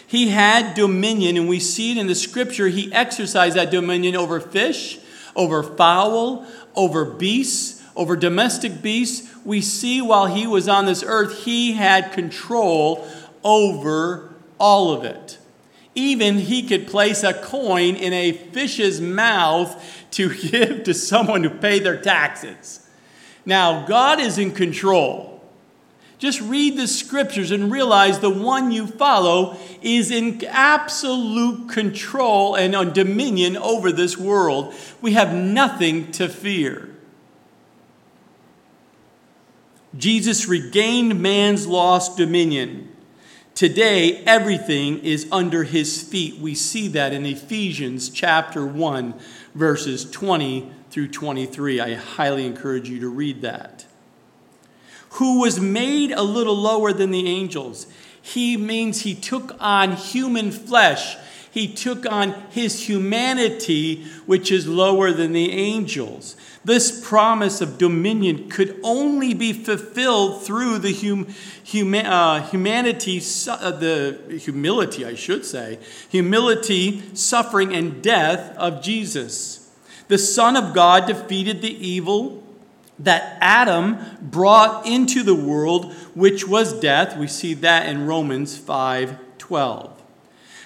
He 0.06 0.30
had 0.30 0.74
dominion, 0.74 1.38
and 1.38 1.48
we 1.48 1.60
see 1.60 1.92
it 1.92 1.98
in 1.98 2.08
the 2.08 2.16
scripture. 2.16 2.68
He 2.68 2.92
exercised 2.94 3.56
that 3.56 3.72
dominion 3.72 4.16
over 4.16 4.40
fish, 4.40 5.00
over 5.36 5.64
fowl, 5.64 6.46
over 6.76 7.06
beasts, 7.06 7.82
over 7.96 8.16
domestic 8.16 8.82
beasts. 8.82 9.30
We 9.46 9.62
see 9.62 10.02
while 10.02 10.28
he 10.28 10.48
was 10.48 10.68
on 10.68 10.86
this 10.86 11.04
earth, 11.06 11.44
he 11.44 11.74
had 11.74 12.12
control 12.12 13.08
over 13.44 14.34
all 14.60 14.92
of 14.94 15.04
it. 15.04 15.38
Even 15.96 16.38
he 16.38 16.64
could 16.64 16.88
place 16.88 17.24
a 17.24 17.34
coin 17.34 17.96
in 17.96 18.14
a 18.14 18.32
fish's 18.32 19.02
mouth 19.02 20.06
to 20.12 20.34
give 20.50 20.84
to 20.84 20.94
someone 20.94 21.44
to 21.44 21.50
pay 21.50 21.80
their 21.80 22.00
taxes. 22.00 22.87
Now, 23.48 23.86
God 23.86 24.20
is 24.20 24.38
in 24.38 24.52
control. 24.52 25.42
Just 26.18 26.42
read 26.42 26.76
the 26.76 26.86
scriptures 26.86 27.50
and 27.50 27.72
realize 27.72 28.20
the 28.20 28.30
one 28.30 28.72
you 28.72 28.86
follow 28.86 29.56
is 29.82 30.12
in 30.12 30.44
absolute 30.44 31.70
control 31.70 32.56
and 32.56 32.76
on 32.76 32.92
dominion 32.92 33.56
over 33.56 33.94
this 33.94 34.18
world. 34.18 34.76
We 35.00 35.14
have 35.14 35.34
nothing 35.34 36.12
to 36.14 36.28
fear. 36.28 36.94
Jesus 39.96 40.50
regained 40.50 41.22
man's 41.22 41.66
lost 41.68 42.18
dominion. 42.18 42.94
Today, 43.56 44.24
everything 44.26 45.00
is 45.00 45.26
under 45.32 45.64
his 45.64 46.02
feet. 46.04 46.38
We 46.40 46.54
see 46.54 46.90
that 46.90 47.14
in 47.14 47.26
Ephesians 47.26 48.10
chapter 48.10 48.66
1, 48.66 49.14
verses 49.56 50.12
20 50.12 50.74
through 50.98 51.10
23. 51.10 51.80
I 51.80 51.94
highly 51.94 52.48
encourage 52.48 52.90
you 52.90 53.00
to 53.02 53.08
read 53.08 53.44
that. 53.44 53.86
Who 55.12 55.42
was 55.42 55.60
made 55.60 56.12
a 56.12 56.24
little 56.24 56.56
lower 56.56 56.92
than 56.92 57.12
the 57.12 57.28
angels. 57.28 57.86
He 58.20 58.58
means 58.58 59.02
he 59.02 59.14
took 59.14 59.56
on 59.60 59.92
human 59.92 60.50
flesh. 60.50 61.16
He 61.52 61.72
took 61.72 62.12
on 62.12 62.34
his 62.50 62.90
humanity, 62.90 64.06
which 64.26 64.52
is 64.52 64.68
lower 64.68 65.12
than 65.12 65.34
the 65.34 65.52
angels. 65.52 66.36
This 66.66 67.08
promise 67.08 67.62
of 67.62 67.78
dominion 67.78 68.50
could 68.50 68.80
only 68.82 69.36
be 69.36 69.54
fulfilled 69.54 70.42
through 70.42 70.80
the 70.80 70.94
hum, 70.94 71.28
huma, 71.64 72.06
uh, 72.06 72.42
humanity, 72.48 73.22
uh, 73.48 73.70
the 73.70 74.40
humility, 74.44 75.06
I 75.06 75.14
should 75.14 75.46
say, 75.46 75.78
humility, 76.10 77.04
suffering, 77.14 77.76
and 77.76 78.02
death 78.02 78.58
of 78.58 78.82
Jesus. 78.82 79.57
The 80.08 80.18
Son 80.18 80.56
of 80.56 80.74
God 80.74 81.06
defeated 81.06 81.62
the 81.62 81.88
evil 81.88 82.44
that 83.00 83.38
Adam 83.42 84.00
brought 84.22 84.86
into 84.86 85.24
the 85.24 85.36
world, 85.36 85.94
which 86.16 86.48
was 86.48 86.80
death. 86.80 87.18
We 87.18 87.28
see 87.28 87.54
that 87.56 87.88
in 87.88 88.08
Romans 88.08 88.58
5 88.58 89.18
12. 89.38 89.94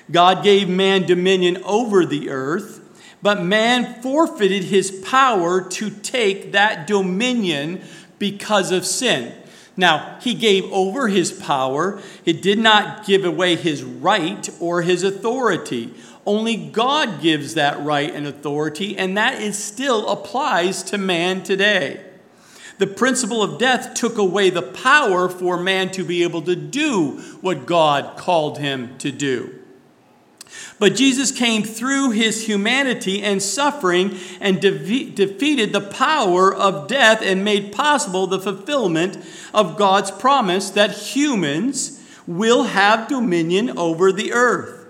God 0.10 0.43
gave 0.43 0.67
man 0.67 1.05
dominion 1.05 1.62
over 1.63 2.05
the 2.05 2.29
earth, 2.29 2.79
but 3.21 3.43
man 3.43 4.01
forfeited 4.01 4.65
his 4.65 4.91
power 4.91 5.62
to 5.69 5.89
take 5.89 6.51
that 6.51 6.88
dominion 6.88 7.81
because 8.19 8.71
of 8.71 8.86
sin. 8.86 9.33
Now, 9.77 10.17
he 10.21 10.33
gave 10.33 10.71
over 10.71 11.07
his 11.07 11.31
power, 11.31 12.01
he 12.24 12.33
did 12.33 12.60
not 12.60 13.05
give 13.05 13.24
away 13.24 13.55
his 13.55 13.83
right 13.83 14.50
or 14.60 14.81
his 14.81 15.03
authority. 15.03 15.93
Only 16.25 16.56
God 16.56 17.22
gives 17.22 17.56
that 17.56 17.80
right 17.82 18.13
and 18.13 18.28
authority, 18.28 18.98
and 18.98 19.18
that 19.18 19.42
is 19.42 19.58
still 19.58 20.08
applies 20.10 20.84
to 20.84 20.98
man 20.98 21.44
today. 21.44 22.06
The 22.78 22.88
principle 22.88 23.42
of 23.42 23.60
death 23.60 23.94
took 23.94 24.18
away 24.18 24.50
the 24.50 24.62
power 24.62 25.29
for 25.29 25.57
man 25.57 25.92
to 25.92 26.03
be 26.03 26.24
able 26.24 26.42
to 26.44 26.55
do 26.55 27.20
what 27.42 27.66
God 27.66 28.18
called 28.18 28.57
him 28.57 28.98
to 29.00 29.12
do. 29.12 29.55
But 30.79 30.96
Jesus 30.96 31.31
came 31.31 31.64
through 31.64 32.12
his 32.12 32.48
humanity 32.48 33.22
and 33.22 33.42
suffering 33.42 34.18
and 34.40 34.60
de- 34.60 35.12
defeated 35.12 35.74
the 35.74 35.81
power 35.81 36.53
of 36.53 36.88
death 36.88 37.22
and 37.22 37.46
made 37.46 37.72
possible 37.72 38.27
the 38.27 38.40
fulfillment 38.40 39.18
of 39.53 39.77
God's 39.77 40.12
promise 40.12 40.72
that 40.72 40.92
humans 40.92 42.03
will 42.27 42.64
have 42.64 43.07
dominion 43.07 43.77
over 43.77 44.12
the 44.12 44.34
earth 44.34 44.80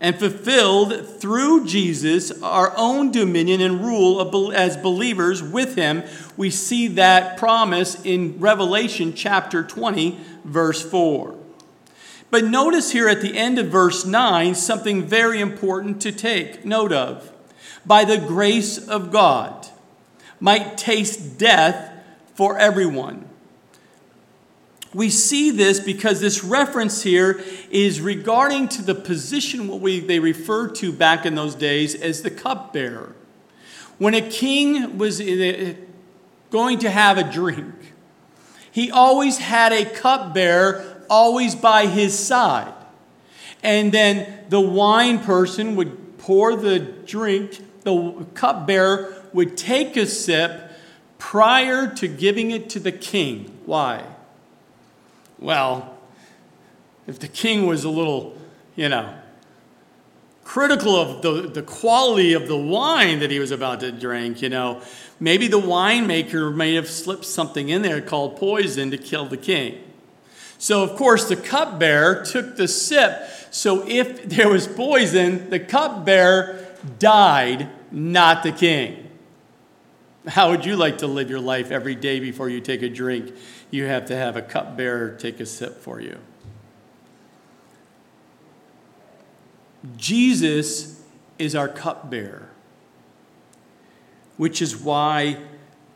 and 0.00 0.18
fulfilled 0.18 1.06
through 1.20 1.66
Jesus 1.66 2.30
our 2.42 2.72
own 2.76 3.10
dominion 3.10 3.60
and 3.60 3.84
rule 3.84 4.52
as 4.52 4.76
believers 4.76 5.42
with 5.42 5.76
him. 5.76 6.02
We 6.36 6.50
see 6.50 6.88
that 6.88 7.36
promise 7.36 8.02
in 8.02 8.40
Revelation 8.40 9.12
chapter 9.14 9.62
20, 9.62 10.18
verse 10.44 10.82
4. 10.88 11.36
But 12.30 12.44
notice 12.44 12.92
here 12.92 13.08
at 13.08 13.20
the 13.20 13.36
end 13.36 13.58
of 13.58 13.66
verse 13.68 14.06
9 14.06 14.54
something 14.54 15.04
very 15.04 15.40
important 15.40 16.00
to 16.02 16.12
take 16.12 16.64
note 16.64 16.92
of. 16.92 17.30
By 17.84 18.04
the 18.04 18.18
grace 18.18 18.78
of 18.78 19.10
God, 19.10 19.66
might 20.38 20.78
taste 20.78 21.38
death 21.38 21.92
for 22.34 22.58
everyone. 22.58 23.29
We 24.92 25.08
see 25.08 25.50
this 25.50 25.78
because 25.78 26.20
this 26.20 26.42
reference 26.42 27.02
here 27.02 27.40
is 27.70 28.00
regarding 28.00 28.68
to 28.70 28.82
the 28.82 28.94
position 28.94 29.68
what 29.68 29.80
we, 29.80 30.00
they 30.00 30.18
referred 30.18 30.74
to 30.76 30.92
back 30.92 31.24
in 31.24 31.36
those 31.36 31.54
days 31.54 31.94
as 31.94 32.22
the 32.22 32.30
cupbearer. 32.30 33.14
When 33.98 34.14
a 34.14 34.28
king 34.28 34.98
was 34.98 35.20
eh, 35.20 35.74
going 36.50 36.80
to 36.80 36.90
have 36.90 37.18
a 37.18 37.22
drink, 37.22 37.74
he 38.72 38.90
always 38.90 39.38
had 39.38 39.72
a 39.72 39.84
cupbearer 39.84 41.04
always 41.08 41.54
by 41.54 41.86
his 41.86 42.18
side. 42.18 42.72
And 43.62 43.92
then 43.92 44.44
the 44.48 44.60
wine 44.60 45.20
person 45.20 45.76
would 45.76 46.18
pour 46.18 46.56
the 46.56 46.78
drink, 46.78 47.60
the 47.82 48.26
cupbearer 48.34 49.22
would 49.32 49.56
take 49.56 49.96
a 49.96 50.06
sip 50.06 50.72
prior 51.18 51.94
to 51.94 52.08
giving 52.08 52.50
it 52.50 52.70
to 52.70 52.80
the 52.80 52.92
king. 52.92 53.58
Why? 53.66 54.04
Well, 55.40 55.96
if 57.06 57.18
the 57.18 57.28
king 57.28 57.66
was 57.66 57.84
a 57.84 57.90
little, 57.90 58.36
you 58.76 58.88
know, 58.90 59.14
critical 60.44 60.96
of 60.96 61.22
the, 61.22 61.48
the 61.48 61.62
quality 61.62 62.34
of 62.34 62.46
the 62.46 62.56
wine 62.56 63.20
that 63.20 63.30
he 63.30 63.38
was 63.38 63.50
about 63.50 63.80
to 63.80 63.90
drink, 63.90 64.42
you 64.42 64.50
know, 64.50 64.82
maybe 65.18 65.48
the 65.48 65.60
winemaker 65.60 66.54
may 66.54 66.74
have 66.74 66.90
slipped 66.90 67.24
something 67.24 67.70
in 67.70 67.82
there 67.82 68.02
called 68.02 68.36
poison 68.36 68.90
to 68.90 68.98
kill 68.98 69.26
the 69.26 69.36
king. 69.36 69.82
So, 70.58 70.82
of 70.82 70.94
course, 70.94 71.26
the 71.26 71.36
cupbearer 71.36 72.22
took 72.24 72.56
the 72.56 72.68
sip. 72.68 73.26
So, 73.50 73.88
if 73.88 74.24
there 74.28 74.50
was 74.50 74.68
poison, 74.68 75.48
the 75.48 75.58
cupbearer 75.58 76.66
died, 76.98 77.70
not 77.90 78.42
the 78.42 78.52
king. 78.52 79.09
How 80.28 80.50
would 80.50 80.66
you 80.66 80.76
like 80.76 80.98
to 80.98 81.06
live 81.06 81.30
your 81.30 81.40
life 81.40 81.70
every 81.70 81.94
day 81.94 82.20
before 82.20 82.48
you 82.48 82.60
take 82.60 82.82
a 82.82 82.88
drink? 82.88 83.34
You 83.70 83.86
have 83.86 84.04
to 84.06 84.16
have 84.16 84.36
a 84.36 84.42
cupbearer 84.42 85.16
take 85.16 85.40
a 85.40 85.46
sip 85.46 85.80
for 85.80 86.00
you. 86.00 86.18
Jesus 89.96 91.02
is 91.38 91.54
our 91.54 91.68
cupbearer, 91.68 92.50
which 94.36 94.60
is 94.60 94.76
why 94.76 95.38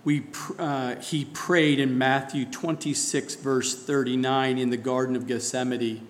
we, 0.04 0.24
uh, 0.58 0.96
he 0.96 1.26
prayed 1.26 1.78
in 1.78 1.98
Matthew 1.98 2.46
26, 2.46 3.34
verse 3.36 3.74
39, 3.74 4.56
in 4.56 4.70
the 4.70 4.78
Garden 4.78 5.16
of 5.16 5.26
Gethsemane. 5.26 6.06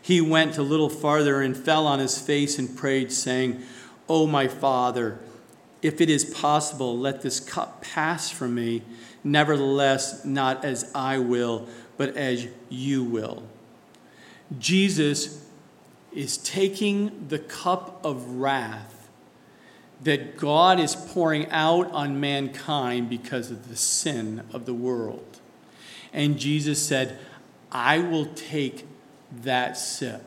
He 0.00 0.20
went 0.20 0.58
a 0.58 0.62
little 0.62 0.88
farther 0.88 1.40
and 1.40 1.56
fell 1.56 1.86
on 1.86 2.00
his 2.00 2.18
face 2.18 2.58
and 2.58 2.76
prayed, 2.76 3.12
saying, 3.12 3.62
oh, 4.08 4.26
my 4.26 4.48
Father, 4.48 5.18
if 5.82 6.00
it 6.00 6.10
is 6.10 6.24
possible, 6.24 6.98
let 6.98 7.22
this 7.22 7.40
cup 7.40 7.82
pass 7.82 8.30
from 8.30 8.54
me. 8.54 8.82
Nevertheless, 9.22 10.24
not 10.24 10.64
as 10.64 10.90
I 10.94 11.18
will, 11.18 11.68
but 11.96 12.16
as 12.16 12.48
you 12.68 13.04
will. 13.04 13.44
Jesus 14.58 15.44
is 16.12 16.38
taking 16.38 17.26
the 17.28 17.38
cup 17.38 18.00
of 18.04 18.36
wrath 18.36 19.08
that 20.02 20.36
God 20.36 20.78
is 20.78 20.94
pouring 20.94 21.50
out 21.50 21.90
on 21.92 22.20
mankind 22.20 23.10
because 23.10 23.50
of 23.50 23.68
the 23.68 23.76
sin 23.76 24.42
of 24.52 24.64
the 24.64 24.74
world. 24.74 25.40
And 26.12 26.38
Jesus 26.38 26.80
said, 26.84 27.18
I 27.70 27.98
will 27.98 28.26
take 28.26 28.86
that 29.42 29.76
sip. 29.76 30.24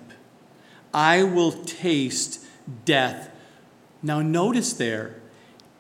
I 0.94 1.24
will 1.24 1.52
taste 1.52 2.46
death. 2.86 3.30
Now, 4.04 4.22
notice 4.22 4.74
there, 4.74 5.21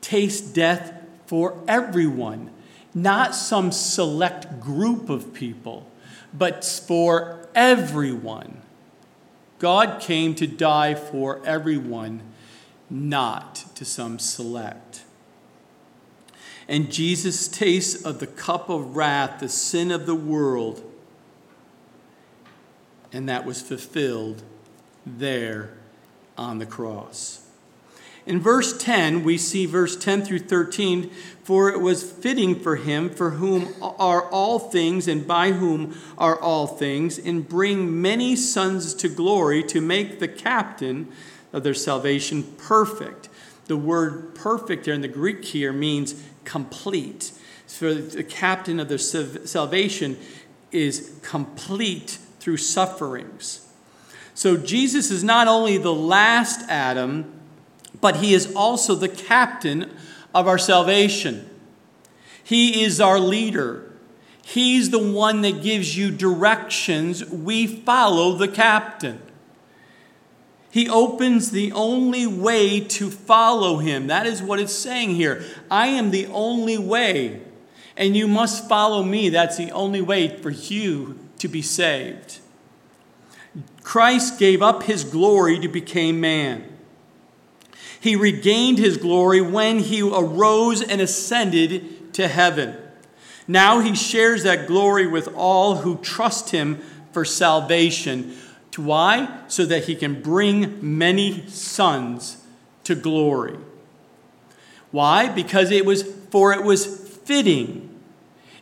taste 0.02 0.54
death 0.54 0.94
for 1.26 1.64
everyone. 1.68 2.52
not 2.94 3.36
some 3.36 3.72
select 3.72 4.60
group 4.60 5.10
of 5.10 5.34
people, 5.34 5.88
but 6.34 6.64
for 6.66 7.48
everyone. 7.56 8.62
God 9.60 10.02
came 10.02 10.36
to 10.36 10.48
die 10.48 10.96
for 10.96 11.42
everyone, 11.46 12.22
not 12.90 13.66
to 13.76 13.86
some 13.86 14.20
select. 14.20 15.04
And 16.68 16.92
Jesus 16.92 17.48
tastes 17.48 18.04
of 18.04 18.20
the 18.20 18.28
cup 18.28 18.70
of 18.70 18.96
wrath, 18.96 19.40
the 19.40 19.50
sin 19.50 19.92
of 19.92 20.06
the 20.06 20.16
world, 20.16 20.84
and 23.14 23.28
that 23.30 23.46
was 23.46 23.62
fulfilled 23.62 24.42
there 25.06 25.74
on 26.38 26.60
the 26.60 26.66
cross. 26.66 27.41
In 28.26 28.40
verse 28.40 28.78
10, 28.78 29.24
we 29.24 29.38
see 29.38 29.66
verse 29.66 29.96
10 29.96 30.24
through 30.24 30.40
13 30.40 31.10
For 31.44 31.70
it 31.70 31.82
was 31.82 32.04
fitting 32.04 32.60
for 32.60 32.76
him, 32.76 33.10
for 33.10 33.32
whom 33.32 33.74
are 33.82 34.30
all 34.30 34.60
things, 34.60 35.08
and 35.08 35.26
by 35.26 35.52
whom 35.52 36.00
are 36.18 36.40
all 36.40 36.68
things, 36.68 37.18
and 37.18 37.48
bring 37.48 38.02
many 38.02 38.36
sons 38.36 38.94
to 38.96 39.10
glory, 39.10 39.64
to 39.64 39.82
make 39.82 40.20
the 40.20 40.28
captain 40.28 41.12
of 41.52 41.64
their 41.64 41.74
salvation 41.74 42.44
perfect. 42.58 43.28
The 43.66 43.78
word 43.78 44.36
perfect 44.36 44.86
there 44.86 44.94
in 44.94 45.02
the 45.02 45.08
Greek 45.08 45.44
here 45.46 45.74
means 45.74 46.22
complete. 46.46 47.32
So 47.66 47.94
the 47.94 48.24
captain 48.24 48.80
of 48.80 48.90
their 48.90 48.98
salvation 48.98 50.18
is 50.72 51.18
complete 51.24 52.20
through 52.40 52.58
sufferings. 52.58 53.68
So 54.34 54.58
Jesus 54.58 55.12
is 55.12 55.24
not 55.24 55.48
only 55.48 55.78
the 55.78 55.94
last 55.94 56.70
Adam 56.70 57.41
but 58.02 58.18
he 58.18 58.34
is 58.34 58.54
also 58.56 58.96
the 58.96 59.08
captain 59.08 59.90
of 60.34 60.48
our 60.48 60.58
salvation. 60.58 61.48
He 62.44 62.84
is 62.84 63.00
our 63.00 63.20
leader. 63.20 63.92
He's 64.44 64.90
the 64.90 65.00
one 65.00 65.42
that 65.42 65.62
gives 65.62 65.96
you 65.96 66.12
directions. 66.12 67.24
We 67.26 67.68
follow 67.68 68.34
the 68.34 68.48
captain. 68.48 69.22
He 70.72 70.90
opens 70.90 71.52
the 71.52 71.72
only 71.74 72.26
way 72.26 72.80
to 72.80 73.12
follow 73.12 73.78
him. 73.78 74.08
That 74.08 74.26
is 74.26 74.42
what 74.42 74.60
it's 74.60 74.74
saying 74.74 75.12
here. 75.12 75.44
I 75.70 75.88
am 75.88 76.12
the 76.12 76.28
only 76.28 76.78
way, 76.78 77.42
and 77.98 78.16
you 78.16 78.28
must 78.28 78.70
follow 78.70 79.04
me. 79.04 79.30
That's 79.30 79.58
the 79.58 79.72
only 79.72 80.02
way 80.02 80.38
for 80.38 80.50
you 80.50 81.20
to 81.40 81.50
be 81.50 81.62
saved. 81.62 82.40
Christ 83.84 84.40
gave 84.40 84.62
up 84.62 84.84
his 84.84 85.04
glory 85.04 85.60
to 85.60 85.68
become 85.68 86.22
man. 86.22 86.71
He 88.02 88.16
regained 88.16 88.80
his 88.80 88.98
glory 88.98 89.42
when 89.42 89.78
he 89.78 90.02
arose 90.02 90.82
and 90.82 91.00
ascended 91.00 92.14
to 92.16 92.28
heaven. 92.28 92.76
Now 93.48 93.80
he 93.80 93.96
shares 93.96 94.42
that 94.44 94.66
glory 94.66 95.06
with 95.06 95.28
all 95.36 95.78
who 95.78 95.98
trust 96.00 96.50
him 96.50 96.82
for 97.12 97.24
salvation. 97.24 98.36
Why? 98.76 99.44
So 99.48 99.66
that 99.66 99.86
he 99.86 99.96
can 99.96 100.20
bring 100.20 100.98
many 100.98 101.48
sons 101.48 102.44
to 102.86 102.96
glory. 102.96 103.58
Why? 104.90 105.30
Because 105.30 105.70
it 105.70 105.86
was 105.86 106.02
for 106.32 106.54
it 106.54 106.64
was 106.64 106.86
fitting. 107.26 107.88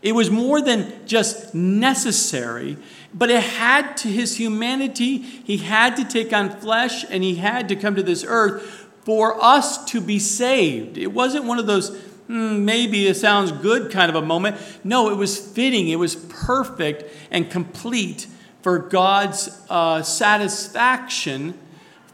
It 0.02 0.16
was 0.16 0.30
more 0.30 0.62
than 0.62 1.06
just 1.08 1.54
necessary, 1.54 2.78
but 3.14 3.30
it 3.30 3.44
had 3.44 3.96
to 3.98 4.10
his 4.10 4.38
humanity. 4.38 5.18
He 5.18 5.58
had 5.58 5.96
to 5.96 6.04
take 6.04 6.34
on 6.34 6.50
flesh 6.50 7.06
and 7.10 7.24
he 7.24 7.36
had 7.36 7.70
to 7.70 7.76
come 7.76 7.96
to 7.96 8.04
this 8.04 8.26
earth 8.28 8.89
for 9.04 9.42
us 9.44 9.84
to 9.86 10.02
be 10.02 10.20
saved. 10.20 10.98
It 10.98 11.12
wasn't 11.14 11.46
one 11.46 11.60
of 11.60 11.68
those, 11.68 11.98
hmm, 12.28 12.66
maybe 12.66 13.08
it 13.08 13.16
sounds 13.16 13.52
good 13.52 13.92
kind 13.92 14.10
of 14.10 14.16
a 14.16 14.26
moment. 14.26 14.58
No, 14.84 15.10
it 15.10 15.16
was 15.16 15.38
fitting, 15.38 15.90
it 15.90 15.98
was 15.98 16.16
perfect 16.16 17.12
and 17.32 17.50
complete 17.50 18.28
for 18.62 18.80
God's 18.80 19.50
uh, 19.70 20.04
satisfaction 20.04 21.58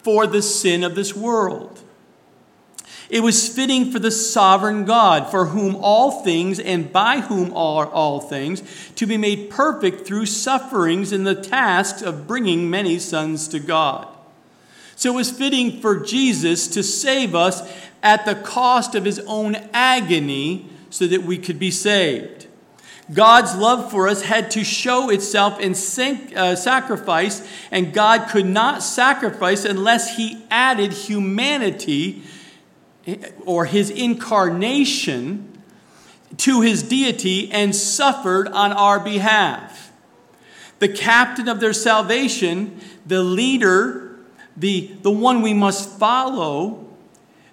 for 0.03 0.27
the 0.27 0.41
sin 0.41 0.83
of 0.83 0.95
this 0.95 1.15
world. 1.15 1.81
It 3.09 3.21
was 3.21 3.47
fitting 3.47 3.91
for 3.91 3.99
the 3.99 4.11
sovereign 4.11 4.85
God, 4.85 5.29
for 5.29 5.45
whom 5.45 5.75
all 5.75 6.23
things 6.23 6.59
and 6.59 6.91
by 6.91 7.21
whom 7.21 7.55
are 7.55 7.87
all 7.87 8.19
things, 8.19 8.63
to 8.95 9.05
be 9.05 9.17
made 9.17 9.49
perfect 9.49 10.07
through 10.07 10.25
sufferings 10.25 11.11
in 11.11 11.23
the 11.23 11.35
task 11.35 12.03
of 12.03 12.27
bringing 12.27 12.69
many 12.69 12.97
sons 12.97 13.47
to 13.49 13.59
God. 13.59 14.14
So 14.95 15.13
it 15.13 15.15
was 15.15 15.31
fitting 15.31 15.81
for 15.81 15.99
Jesus 15.99 16.67
to 16.69 16.83
save 16.83 17.35
us 17.35 17.61
at 18.01 18.25
the 18.25 18.35
cost 18.35 18.95
of 18.95 19.03
his 19.03 19.19
own 19.27 19.55
agony 19.73 20.69
so 20.89 21.07
that 21.07 21.23
we 21.23 21.37
could 21.37 21.59
be 21.59 21.71
saved. 21.71 22.47
God's 23.13 23.55
love 23.55 23.91
for 23.91 24.07
us 24.07 24.23
had 24.23 24.49
to 24.51 24.63
show 24.63 25.09
itself 25.09 25.59
in 25.59 25.73
uh, 26.35 26.55
sacrifice, 26.55 27.47
and 27.69 27.93
God 27.93 28.29
could 28.29 28.47
not 28.47 28.81
sacrifice 28.81 29.63
unless 29.63 30.17
he 30.17 30.43
added 30.49 30.91
humanity 30.91 32.23
or 33.45 33.65
his 33.65 33.91
incarnation 33.91 35.61
to 36.37 36.61
his 36.61 36.81
deity 36.83 37.51
and 37.51 37.75
suffered 37.75 38.47
on 38.47 38.73
our 38.73 38.99
behalf. 38.99 39.91
The 40.79 40.89
captain 40.89 41.47
of 41.47 41.59
their 41.59 41.73
salvation, 41.73 42.79
the 43.05 43.21
leader 43.23 44.04
the, 44.57 44.91
the 45.01 45.11
one 45.11 45.41
we 45.41 45.53
must 45.53 45.97
follow, 45.99 46.85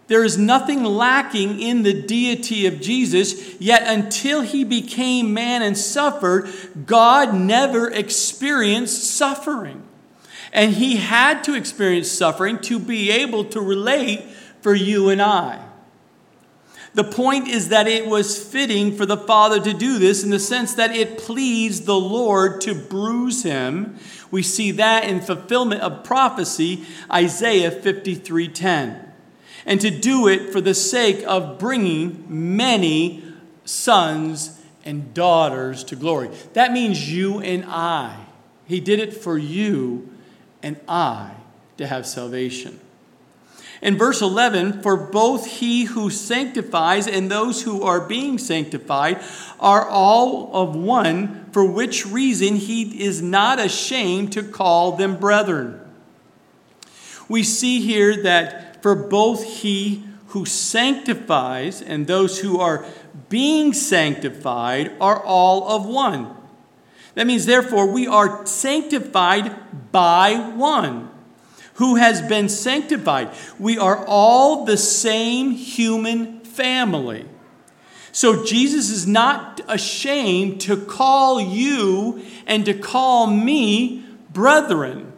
there 0.07 0.25
is 0.25 0.37
nothing 0.37 0.85
lacking 0.85 1.61
in 1.61 1.83
the 1.83 2.03
deity 2.03 2.67
of 2.67 2.81
Jesus, 2.81 3.59
yet 3.61 3.83
until 3.87 4.43
he 4.43 4.65
became 4.65 5.33
man 5.33 5.63
and 5.63 5.77
suffered, 5.77 6.49
God 6.87 7.35
never 7.35 7.91
experienced 7.91 9.05
suffering. 9.05 9.83
And 10.53 10.75
he 10.75 10.97
had 10.97 11.43
to 11.45 11.55
experience 11.55 12.11
suffering 12.11 12.59
to 12.61 12.79
be 12.79 13.11
able 13.11 13.45
to 13.47 13.61
relate 13.61 14.23
for 14.61 14.75
you 14.75 15.09
and 15.09 15.23
I. 15.23 15.65
The 16.95 17.05
point 17.05 17.49
is 17.49 17.71
that 17.71 17.89
it 17.89 18.07
was 18.07 18.43
fitting 18.43 18.95
for 18.95 19.07
the 19.07 19.17
Father 19.17 19.59
to 19.61 19.73
do 19.73 19.99
this 19.99 20.23
in 20.23 20.31
the 20.31 20.39
sense 20.39 20.75
that 20.75 20.95
it 20.95 21.17
pleased 21.17 21.87
the 21.87 21.99
Lord 21.99 22.61
to 22.63 22.75
bruise 22.75 23.43
him. 23.45 23.99
We 24.31 24.43
see 24.43 24.73
that 24.73 25.05
in 25.05 25.21
fulfillment 25.21 25.81
of 25.81 26.05
prophecy, 26.05 26.85
Isaiah 27.11 27.71
53:10. 27.71 29.09
And 29.65 29.81
to 29.81 29.91
do 29.91 30.29
it 30.29 30.53
for 30.53 30.61
the 30.61 30.75
sake 30.75 31.25
of 31.27 31.59
bringing 31.59 32.27
many 32.29 33.23
sons 33.65 34.59
and 34.85 35.15
daughters 35.15 35.85
to 35.85 35.97
glory. 35.97 36.31
That 36.53 36.73
means 36.73 37.11
you 37.11 37.41
and 37.41 37.65
I. 37.67 38.17
He 38.67 38.81
did 38.81 38.99
it 38.99 39.15
for 39.15 39.39
you 39.39 40.11
and 40.63 40.77
I 40.89 41.31
to 41.79 41.87
have 41.87 42.07
salvation. 42.07 42.81
In 43.83 43.99
verse 43.99 44.23
11, 44.23 44.81
for 44.81 44.97
both 44.97 45.45
he 45.45 45.85
who 45.85 46.09
sanctifies 46.09 47.09
and 47.09 47.29
those 47.29 47.63
who 47.63 47.83
are 47.83 48.01
being 48.01 48.39
sanctified 48.39 49.21
are 49.59 49.89
all 49.89 50.55
of 50.55 50.77
one, 50.77 51.51
for 51.51 51.65
which 51.65 52.07
reason 52.07 52.55
he 52.55 53.03
is 53.03 53.21
not 53.21 53.59
ashamed 53.59 54.33
to 54.35 54.45
call 54.45 54.93
them 54.93 55.17
brethren. 55.17 55.81
We 57.29 57.43
see 57.43 57.81
here 57.81 58.23
that 58.23 58.81
for 58.83 58.95
both 58.95 59.43
he 59.43 60.05
who 60.29 60.47
sanctifies 60.47 61.83
and 61.83 62.07
those 62.07 62.39
who 62.39 62.61
are 62.61 62.87
being 63.29 63.73
sanctified 63.73 64.93
are 65.01 65.21
all 65.21 65.69
of 65.69 65.87
one. 65.87 66.37
That 67.15 67.27
means, 67.27 67.47
therefore, 67.47 67.93
we 67.93 68.07
are 68.07 68.47
sanctified 68.47 69.91
by 69.91 70.35
one 70.55 71.12
who 71.75 71.97
has 71.97 72.23
been 72.23 72.49
sanctified. 72.49 73.31
We 73.59 73.79
are 73.79 74.05
all 74.07 74.65
the 74.65 74.77
same 74.77 75.53
human 75.53 76.41
family. 76.41 77.27
So 78.13 78.45
Jesus 78.45 78.91
is 78.91 79.07
not 79.07 79.61
ashamed 79.69 80.61
to 80.63 80.77
call 80.77 81.41
you 81.41 82.23
and 82.47 82.65
to 82.67 82.75
call 82.75 83.27
me 83.27 84.05
brethren 84.31 85.13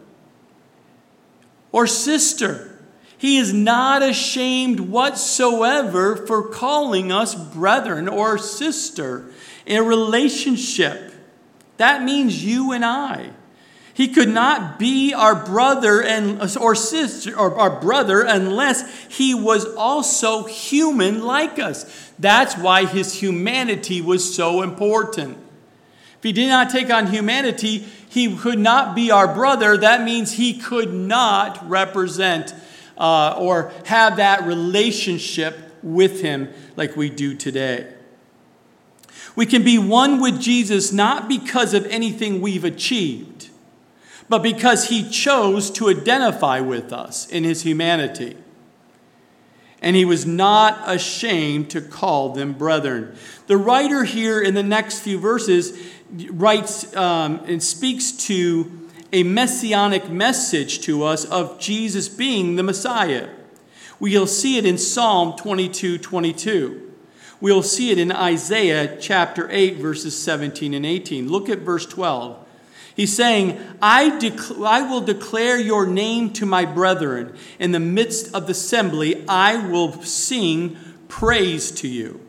or 1.73 1.87
sister. 1.87 2.79
He 3.17 3.37
is 3.37 3.53
not 3.53 4.01
ashamed 4.01 4.79
whatsoever 4.79 6.15
for 6.15 6.49
calling 6.49 7.11
us 7.11 7.35
brethren 7.35 8.07
or 8.07 8.37
sister 8.37 9.31
in 9.65 9.77
a 9.77 9.83
relationship. 9.83 11.11
That 11.77 12.03
means 12.03 12.45
you 12.45 12.71
and 12.71 12.85
I. 12.85 13.31
He 13.95 14.09
could 14.09 14.27
not 14.27 14.77
be 14.77 15.13
our 15.13 15.33
brother 15.33 16.03
and 16.03 16.41
or 16.57 16.75
sister 16.75 17.33
or 17.33 17.57
our 17.57 17.79
brother 17.79 18.21
unless 18.21 19.05
he 19.05 19.33
was 19.33 19.65
also 19.75 20.43
human 20.43 21.23
like 21.23 21.59
us. 21.59 22.11
That's 22.19 22.57
why 22.57 22.85
his 22.85 23.13
humanity 23.13 24.01
was 24.01 24.35
so 24.35 24.61
important. 24.61 25.37
If 26.17 26.23
he 26.23 26.33
did 26.33 26.49
not 26.49 26.69
take 26.69 26.89
on 26.89 27.07
humanity, 27.07 27.85
he 28.09 28.35
could 28.35 28.59
not 28.59 28.95
be 28.95 29.11
our 29.11 29.33
brother. 29.33 29.77
That 29.77 30.03
means 30.03 30.33
he 30.33 30.59
could 30.59 30.93
not 30.93 31.69
represent 31.69 32.53
uh, 32.97 33.35
or 33.37 33.71
have 33.85 34.17
that 34.17 34.43
relationship 34.43 35.57
with 35.81 36.21
him 36.21 36.49
like 36.75 36.97
we 36.97 37.09
do 37.09 37.33
today. 37.33 37.93
We 39.35 39.45
can 39.45 39.63
be 39.63 39.77
one 39.77 40.21
with 40.21 40.39
Jesus 40.39 40.91
not 40.91 41.27
because 41.27 41.73
of 41.73 41.85
anything 41.87 42.41
we've 42.41 42.63
achieved, 42.63 43.34
but 44.27 44.41
because 44.41 44.89
he 44.89 45.07
chose 45.09 45.69
to 45.71 45.89
identify 45.89 46.59
with 46.59 46.91
us 46.91 47.27
in 47.27 47.43
his 47.43 47.63
humanity. 47.63 48.35
And 49.81 49.95
he 49.95 50.05
was 50.05 50.25
not 50.25 50.81
ashamed 50.89 51.69
to 51.71 51.81
call 51.81 52.29
them 52.29 52.53
brethren. 52.53 53.15
The 53.47 53.57
writer 53.57 54.03
here 54.03 54.41
in 54.41 54.55
the 54.55 54.63
next 54.63 54.99
few 54.99 55.19
verses 55.19 55.77
writes 56.31 56.95
um, 56.95 57.41
and 57.45 57.61
speaks 57.61 58.11
to 58.27 58.89
a 59.13 59.23
messianic 59.23 60.09
message 60.09 60.81
to 60.81 61.03
us 61.03 61.25
of 61.25 61.59
Jesus 61.59 62.09
being 62.09 62.55
the 62.55 62.63
Messiah. 62.63 63.29
We'll 63.99 64.27
see 64.27 64.57
it 64.57 64.65
in 64.65 64.77
Psalm 64.77 65.37
22 65.37 65.99
22. 65.99 66.81
We'll 67.41 67.63
see 67.63 67.91
it 67.91 67.97
in 67.97 68.11
Isaiah 68.11 68.97
chapter 68.99 69.49
8, 69.51 69.77
verses 69.77 70.17
17 70.17 70.73
and 70.73 70.85
18. 70.85 71.29
Look 71.29 71.49
at 71.49 71.59
verse 71.59 71.85
12. 71.85 72.44
He's 72.95 73.15
saying, 73.15 73.59
I, 73.81 74.11
dec- 74.11 74.65
I 74.65 74.81
will 74.81 75.01
declare 75.01 75.59
your 75.59 75.85
name 75.85 76.31
to 76.33 76.45
my 76.45 76.63
brethren. 76.63 77.35
In 77.59 77.71
the 77.71 77.79
midst 77.79 78.33
of 78.33 78.45
the 78.45 78.51
assembly, 78.51 79.27
I 79.27 79.57
will 79.67 80.01
sing 80.01 80.77
praise 81.09 81.71
to 81.71 81.87
you. 81.87 82.21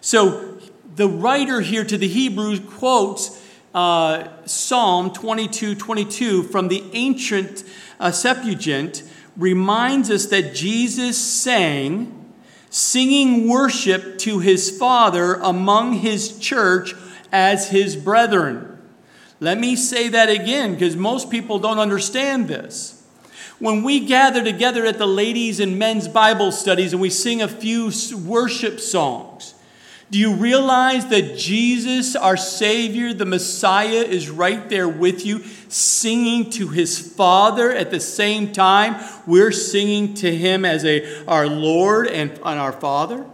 So 0.00 0.58
the 0.94 1.08
writer 1.08 1.60
here 1.60 1.84
to 1.84 1.98
the 1.98 2.06
Hebrews 2.06 2.60
quotes 2.60 3.42
uh, 3.74 4.28
Psalm 4.46 5.12
22 5.12 5.74
22 5.74 6.44
from 6.44 6.68
the 6.68 6.84
ancient 6.92 7.64
uh, 7.98 8.12
Septuagint, 8.12 9.02
reminds 9.36 10.10
us 10.10 10.26
that 10.26 10.54
Jesus 10.54 11.18
sang 11.18 12.32
singing 12.70 13.48
worship 13.48 14.18
to 14.18 14.38
his 14.38 14.76
Father 14.76 15.34
among 15.34 15.94
his 15.94 16.38
church 16.38 16.94
as 17.32 17.70
his 17.70 17.96
brethren. 17.96 18.73
Let 19.40 19.58
me 19.58 19.76
say 19.76 20.08
that 20.08 20.30
again 20.30 20.74
because 20.74 20.96
most 20.96 21.30
people 21.30 21.58
don't 21.58 21.78
understand 21.78 22.48
this. 22.48 23.02
When 23.58 23.82
we 23.82 24.00
gather 24.00 24.42
together 24.42 24.84
at 24.84 24.98
the 24.98 25.06
ladies' 25.06 25.60
and 25.60 25.78
men's 25.78 26.08
Bible 26.08 26.52
studies 26.52 26.92
and 26.92 27.00
we 27.00 27.10
sing 27.10 27.40
a 27.40 27.48
few 27.48 27.92
worship 28.24 28.80
songs, 28.80 29.54
do 30.10 30.18
you 30.18 30.34
realize 30.34 31.06
that 31.08 31.36
Jesus, 31.36 32.14
our 32.14 32.36
Savior, 32.36 33.12
the 33.12 33.24
Messiah, 33.24 34.02
is 34.02 34.28
right 34.30 34.68
there 34.68 34.88
with 34.88 35.24
you, 35.24 35.42
singing 35.68 36.50
to 36.50 36.68
his 36.68 36.98
Father 37.14 37.72
at 37.72 37.90
the 37.90 38.00
same 38.00 38.52
time 38.52 39.02
we're 39.26 39.50
singing 39.50 40.14
to 40.14 40.36
him 40.36 40.64
as 40.64 40.84
a, 40.84 41.24
our 41.26 41.48
Lord 41.48 42.06
and, 42.06 42.30
and 42.30 42.60
our 42.60 42.72
Father? 42.72 43.24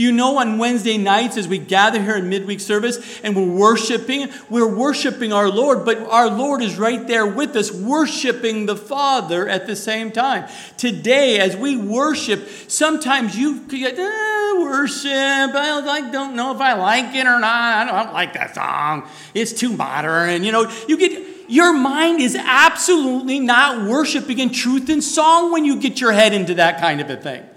Do 0.00 0.04
you 0.06 0.12
know 0.12 0.38
on 0.38 0.56
Wednesday 0.56 0.96
nights 0.96 1.36
as 1.36 1.46
we 1.46 1.58
gather 1.58 2.02
here 2.02 2.16
in 2.16 2.30
midweek 2.30 2.60
service 2.60 3.20
and 3.22 3.36
we're 3.36 3.54
worshiping, 3.54 4.30
we're 4.48 4.66
worshiping 4.66 5.30
our 5.30 5.50
Lord, 5.50 5.84
but 5.84 5.98
our 5.98 6.30
Lord 6.30 6.62
is 6.62 6.78
right 6.78 7.06
there 7.06 7.26
with 7.26 7.54
us, 7.54 7.70
worshiping 7.70 8.64
the 8.64 8.76
Father 8.76 9.46
at 9.46 9.66
the 9.66 9.76
same 9.76 10.10
time. 10.10 10.48
Today, 10.78 11.38
as 11.38 11.54
we 11.54 11.76
worship, 11.76 12.48
sometimes 12.66 13.36
you 13.36 13.60
get 13.68 13.98
eh, 13.98 14.52
worship. 14.62 15.04
I 15.04 16.08
don't 16.10 16.34
know 16.34 16.54
if 16.54 16.62
I 16.62 16.72
like 16.72 17.14
it 17.14 17.26
or 17.26 17.38
not. 17.38 17.86
I 17.86 18.04
don't 18.04 18.14
like 18.14 18.32
that 18.32 18.54
song. 18.54 19.06
It's 19.34 19.52
too 19.52 19.74
modern. 19.76 20.44
You 20.44 20.52
know, 20.52 20.72
you 20.88 20.96
get 20.96 21.50
your 21.50 21.74
mind 21.74 22.22
is 22.22 22.36
absolutely 22.36 23.38
not 23.38 23.86
worshiping 23.86 24.38
in 24.38 24.48
truth 24.48 24.88
and 24.88 25.04
song 25.04 25.52
when 25.52 25.66
you 25.66 25.78
get 25.78 26.00
your 26.00 26.12
head 26.12 26.32
into 26.32 26.54
that 26.54 26.80
kind 26.80 27.02
of 27.02 27.10
a 27.10 27.18
thing. 27.18 27.49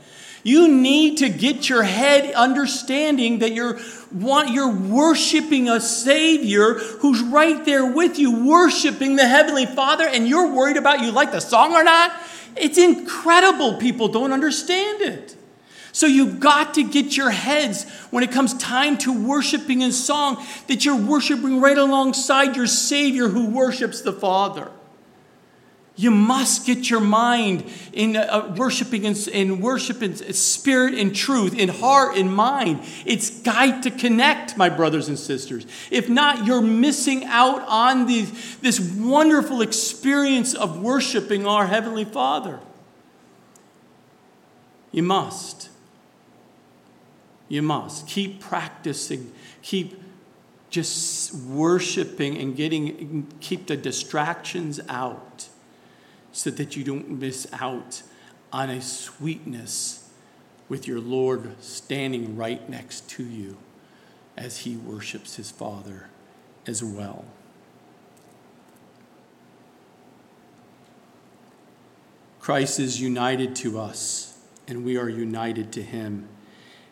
You 0.43 0.67
need 0.67 1.19
to 1.19 1.29
get 1.29 1.69
your 1.69 1.84
head 1.84 2.34
understanding 2.34 3.39
that 3.39 3.53
you're, 3.53 3.79
you're 4.13 4.75
worshiping 4.75 5.69
a 5.69 5.79
Savior 5.79 6.73
who's 6.73 7.21
right 7.21 7.63
there 7.63 7.86
with 7.86 8.19
you, 8.19 8.45
worshiping 8.45 9.15
the 9.15 9.25
Heavenly 9.25 9.65
Father, 9.65 10.06
and 10.06 10.27
you're 10.27 10.53
worried 10.53 10.75
about 10.75 10.99
you 10.99 11.12
like 11.12 11.32
the 11.32 11.39
song 11.39 11.73
or 11.73 11.84
not. 11.84 12.12
It's 12.58 12.77
incredible. 12.77 13.77
People 13.77 14.10
don't 14.10 14.34
understand 14.34 15.01
it. 15.01 15.36
So 15.93 16.08
you've 16.08 16.39
got 16.39 16.73
to 16.73 16.84
get 16.84 17.15
your 17.15 17.29
heads 17.29 17.89
when 18.10 18.23
it 18.23 18.32
comes 18.32 18.56
time 18.56 18.97
to 18.99 19.27
worshiping 19.27 19.82
in 19.82 19.91
song 19.91 20.43
that 20.67 20.84
you're 20.84 20.97
worshiping 20.97 21.62
right 21.62 21.77
alongside 21.77 22.56
your 22.56 22.67
Savior 22.67 23.29
who 23.29 23.45
worships 23.45 24.01
the 24.01 24.12
Father. 24.12 24.71
You 25.95 26.10
must 26.10 26.65
get 26.65 26.89
your 26.89 27.01
mind 27.01 27.65
in 27.91 28.17
uh, 28.17 28.56
worshiping 28.58 29.03
in, 29.03 29.15
in 29.32 29.62
worship 29.62 30.01
in 30.01 30.15
spirit 30.34 30.95
and 30.95 31.15
truth, 31.15 31.53
in 31.53 31.69
heart 31.69 32.17
and 32.17 32.34
mind. 32.34 32.82
It's 33.06 33.41
got 33.41 33.84
to 33.84 33.91
connect, 33.91 34.58
my 34.58 34.69
brothers 34.69 35.08
and 35.08 35.19
sisters. 35.19 35.67
If 35.91 36.10
not, 36.10 36.47
you're 36.47 36.63
missing 36.63 37.25
out 37.25 37.63
on 37.67 38.08
this 38.08 38.79
wonderful 38.79 39.62
experience 39.62 40.56
of 40.56 40.82
worshiping 40.82 41.45
our 41.45 41.67
Heavenly 41.67 42.06
Father. 42.06 42.60
You 44.91 45.03
must. 45.03 45.69
You 47.49 47.62
must. 47.62 48.08
Keep 48.08 48.39
practicing. 48.39 49.32
Keep 49.62 50.01
just 50.71 51.36
worshiping 51.36 52.36
and 52.39 52.56
getting, 52.56 53.32
keep 53.39 53.67
the 53.67 53.77
distractions 53.77 54.79
out 54.89 55.49
so 56.34 56.50
that 56.50 56.76
you 56.76 56.84
don't 56.84 57.10
miss 57.10 57.48
out 57.54 58.02
on 58.52 58.69
a 58.69 58.82
sweetness 58.82 60.10
with 60.67 60.88
your 60.88 61.00
Lord 61.00 61.56
standing 61.62 62.36
right 62.36 62.67
next 62.67 63.08
to 63.12 63.24
you 63.24 63.58
as 64.36 64.60
he 64.60 64.76
worships 64.76 65.36
his 65.36 65.52
Father 65.52 66.10
as 66.65 66.84
well. 66.84 67.26
Christ 72.39 72.80
is 72.80 73.00
united 73.00 73.56
to 73.58 73.80
us, 73.80 74.38
and 74.67 74.84
we 74.84 74.98
are 74.98 75.08
united 75.08 75.72
to 75.74 75.82
him, 75.82 76.28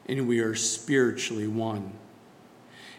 and 0.07 0.27
we 0.27 0.39
are 0.39 0.55
spiritually 0.55 1.47
one. 1.47 1.93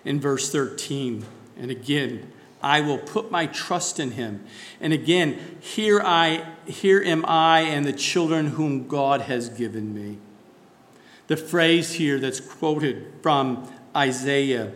In 0.05 0.21
verse 0.21 0.51
13, 0.51 1.25
and 1.57 1.71
again, 1.71 2.33
I 2.63 2.81
will 2.81 2.99
put 2.99 3.31
my 3.31 3.47
trust 3.47 3.99
in 3.99 4.13
him. 4.13 4.45
And 4.81 4.93
again, 4.93 5.59
here 5.61 6.01
I 6.01 6.47
here 6.67 7.03
am 7.03 7.25
I 7.27 7.61
and 7.61 7.85
the 7.85 7.93
children 7.93 8.49
whom 8.49 8.87
God 8.87 9.23
has 9.23 9.49
given 9.49 9.95
me. 9.95 10.19
The 11.27 11.37
phrase 11.37 11.95
here 11.95 12.21
that's 12.21 12.41
quoted 12.41 13.13
from 13.23 13.71
Isaiah 13.97 14.73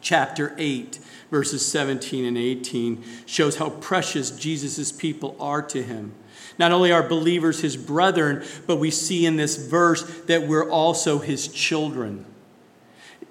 chapter 0.00 0.54
8 0.58 0.98
verses 1.30 1.66
17 1.66 2.24
and 2.24 2.38
18 2.38 3.02
shows 3.26 3.56
how 3.56 3.70
precious 3.70 4.30
Jesus' 4.30 4.92
people 4.92 5.36
are 5.40 5.62
to 5.62 5.82
him. 5.82 6.12
Not 6.58 6.70
only 6.70 6.92
are 6.92 7.02
believers 7.02 7.60
his 7.60 7.76
brethren, 7.76 8.44
but 8.68 8.76
we 8.76 8.92
see 8.92 9.26
in 9.26 9.34
this 9.34 9.56
verse 9.56 10.04
that 10.26 10.46
we're 10.46 10.70
also 10.70 11.18
his 11.18 11.48
children. 11.48 12.24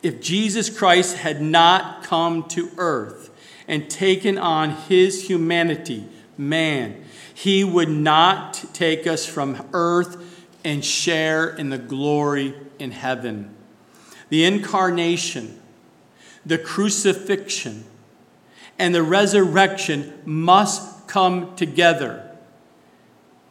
If 0.02 0.21
Jesus 0.21 0.69
Christ 0.69 1.15
had 1.15 1.41
not 1.41 2.04
come 2.04 2.43
to 2.49 2.69
earth, 2.78 3.30
and 3.67 3.89
taken 3.89 4.38
on 4.38 4.71
his 4.71 5.28
humanity, 5.28 6.08
man, 6.38 7.04
he 7.34 7.63
would 7.63 7.89
not 7.89 8.65
take 8.73 9.08
us 9.08 9.26
from 9.26 9.67
earth 9.73 10.17
and 10.63 10.84
share 10.84 11.49
in 11.49 11.69
the 11.69 11.78
glory 11.78 12.54
in 12.80 12.91
heaven. 12.91 13.56
The 14.30 14.45
incarnation, 14.45 15.60
the 16.45 16.58
crucifixion, 16.58 17.86
and 18.80 18.93
the 18.93 19.04
resurrection 19.04 20.13
must 20.26 21.08
come 21.08 21.56
together. 21.56 22.30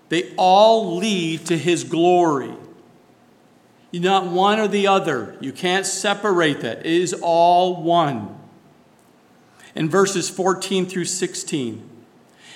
They 0.09 0.35
all 0.37 0.97
lead 0.97 1.47
to 1.47 1.57
his 1.57 1.85
glory. 1.85 2.53
You're 3.91 4.03
not 4.03 4.27
one 4.27 4.59
or 4.59 4.69
the 4.69 4.87
other. 4.87 5.37
You 5.41 5.53
can't 5.53 5.87
separate 5.87 6.61
that. 6.63 6.81
It 6.81 6.87
is 6.87 7.15
all 7.15 7.83
one 7.83 8.42
in 9.75 9.89
verses 9.89 10.29
14 10.29 10.87
through 10.87 11.05
16. 11.05 11.89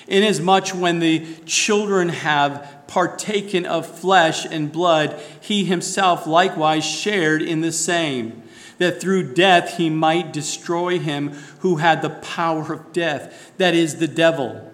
Inasmuch 0.08 0.68
when 0.68 1.00
the 1.00 1.26
children 1.46 2.10
have 2.10 2.84
partaken 2.86 3.66
of 3.66 3.86
flesh 3.86 4.44
and 4.44 4.70
blood, 4.70 5.20
he 5.40 5.64
himself 5.64 6.26
likewise 6.26 6.84
shared 6.84 7.42
in 7.42 7.60
the 7.60 7.72
same, 7.72 8.42
that 8.78 9.00
through 9.00 9.34
death 9.34 9.76
he 9.78 9.90
might 9.90 10.32
destroy 10.32 10.98
him 10.98 11.30
who 11.60 11.76
had 11.76 12.02
the 12.02 12.10
power 12.10 12.72
of 12.72 12.92
death, 12.92 13.52
that 13.56 13.74
is, 13.74 13.96
the 13.96 14.06
devil, 14.06 14.72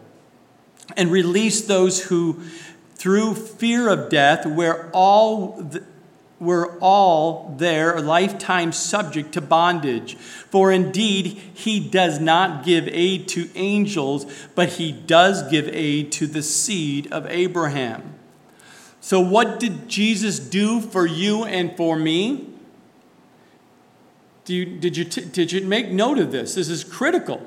and 0.97 1.11
release 1.11 1.63
those 1.63 2.05
who, 2.05 2.41
through 2.95 3.35
fear 3.35 3.89
of 3.89 4.11
death, 4.11 4.45
were 4.45 4.91
all. 4.93 5.57
The, 5.63 5.85
were 6.43 6.77
all 6.81 7.55
their 7.57 8.01
lifetime 8.01 8.73
subject 8.73 9.33
to 9.33 9.41
bondage. 9.41 10.17
For 10.17 10.73
indeed, 10.73 11.41
he 11.55 11.79
does 11.79 12.19
not 12.19 12.65
give 12.65 12.89
aid 12.89 13.29
to 13.29 13.49
angels, 13.55 14.27
but 14.57 14.71
he 14.71 14.91
does 14.91 15.49
give 15.49 15.69
aid 15.69 16.11
to 16.13 16.27
the 16.27 16.43
seed 16.43 17.11
of 17.13 17.27
Abraham. 17.27 18.15
So, 19.01 19.21
what 19.21 19.61
did 19.61 19.89
Jesus 19.89 20.41
do 20.41 20.81
for 20.81 21.07
you 21.07 21.45
and 21.45 21.77
for 21.77 21.97
me? 21.97 22.49
Do 24.45 24.55
you, 24.55 24.67
did, 24.67 24.97
you 24.97 25.05
did 25.05 25.53
you 25.53 25.61
make 25.65 25.91
note 25.91 26.19
of 26.19 26.33
this? 26.33 26.57
This 26.57 26.69
is 26.69 26.83
critical. 26.83 27.41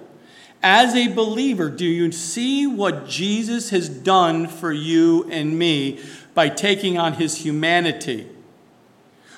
As 0.64 0.96
a 0.96 1.10
believer, 1.10 1.70
do 1.70 1.86
you 1.86 2.12
see 2.14 2.66
what 2.66 3.08
Jesus 3.08 3.72
has 3.72 3.90
done 3.90 4.48
for 4.48 4.72
you 4.72 5.30
and 5.30 5.60
me 5.60 6.00
by 6.34 6.48
taking 6.48 6.98
on 6.98 7.14
his 7.14 7.38
humanity? 7.38 8.30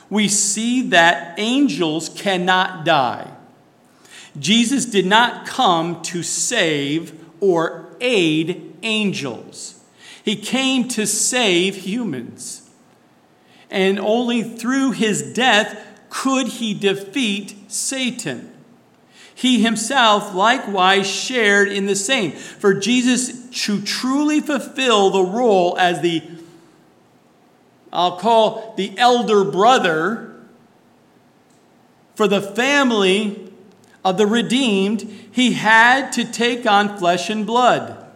We 0.09 0.27
see 0.27 0.81
that 0.89 1.37
angels 1.37 2.09
cannot 2.09 2.85
die. 2.85 3.31
Jesus 4.39 4.85
did 4.85 5.05
not 5.05 5.45
come 5.45 6.01
to 6.03 6.23
save 6.23 7.19
or 7.39 7.95
aid 7.99 8.75
angels, 8.83 9.83
he 10.23 10.35
came 10.35 10.87
to 10.89 11.05
save 11.07 11.75
humans. 11.75 12.63
And 13.69 13.99
only 13.99 14.43
through 14.43 14.91
his 14.91 15.33
death 15.33 15.77
could 16.09 16.47
he 16.47 16.73
defeat 16.73 17.53
Satan. 17.67 18.53
He 19.35 19.61
himself 19.61 20.33
likewise 20.33 21.05
shared 21.05 21.67
in 21.67 21.85
the 21.85 21.95
same. 21.95 22.31
For 22.31 22.73
Jesus 22.73 23.49
to 23.65 23.81
truly 23.81 24.39
fulfill 24.39 25.09
the 25.09 25.23
role 25.23 25.77
as 25.77 26.01
the, 26.01 26.23
I'll 27.97 28.17
call 28.17 28.75
the 28.77 28.97
elder 28.97 29.43
brother 29.43 30.35
for 32.15 32.27
the 32.27 32.41
family 32.41 33.51
of 34.05 34.17
the 34.17 34.25
redeemed, 34.25 35.01
he 35.31 35.53
had 35.53 36.11
to 36.13 36.23
take 36.23 36.65
on 36.65 36.97
flesh 36.97 37.29
and 37.29 37.45
blood. 37.45 38.07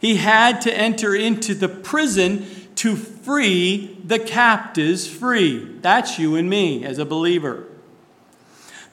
He 0.00 0.16
had 0.16 0.60
to 0.62 0.76
enter 0.76 1.14
into 1.14 1.54
the 1.54 1.68
prison 1.68 2.46
to 2.76 2.96
free 2.96 3.98
the 4.04 4.18
captives 4.18 5.06
free. 5.06 5.78
That's 5.80 6.18
you 6.18 6.36
and 6.36 6.50
me 6.50 6.84
as 6.84 6.98
a 6.98 7.06
believer. 7.06 7.66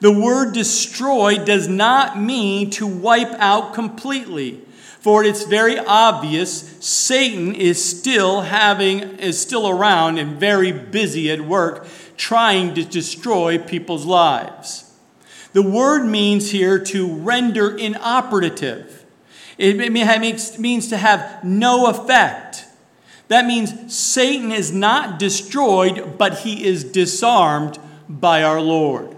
The 0.00 0.12
word 0.12 0.54
destroy 0.54 1.36
does 1.44 1.68
not 1.68 2.18
mean 2.18 2.70
to 2.70 2.86
wipe 2.86 3.32
out 3.38 3.74
completely. 3.74 4.62
For 5.04 5.22
it's 5.22 5.44
very 5.44 5.78
obvious 5.78 6.78
Satan 6.80 7.54
is 7.54 7.84
still 7.84 8.40
having 8.40 9.00
is 9.18 9.38
still 9.38 9.68
around 9.68 10.16
and 10.16 10.40
very 10.40 10.72
busy 10.72 11.30
at 11.30 11.42
work 11.42 11.86
trying 12.16 12.72
to 12.72 12.82
destroy 12.86 13.58
people's 13.58 14.06
lives. 14.06 14.90
The 15.52 15.60
word 15.60 16.06
means 16.06 16.52
here 16.52 16.78
to 16.78 17.16
render 17.16 17.76
inoperative. 17.76 19.04
It 19.58 19.92
means 19.92 20.88
to 20.88 20.96
have 20.96 21.44
no 21.44 21.90
effect. 21.90 22.64
That 23.28 23.44
means 23.44 23.94
Satan 23.94 24.52
is 24.52 24.72
not 24.72 25.18
destroyed, 25.18 26.16
but 26.16 26.38
he 26.38 26.64
is 26.64 26.82
disarmed 26.82 27.78
by 28.08 28.42
our 28.42 28.62
Lord. 28.62 29.13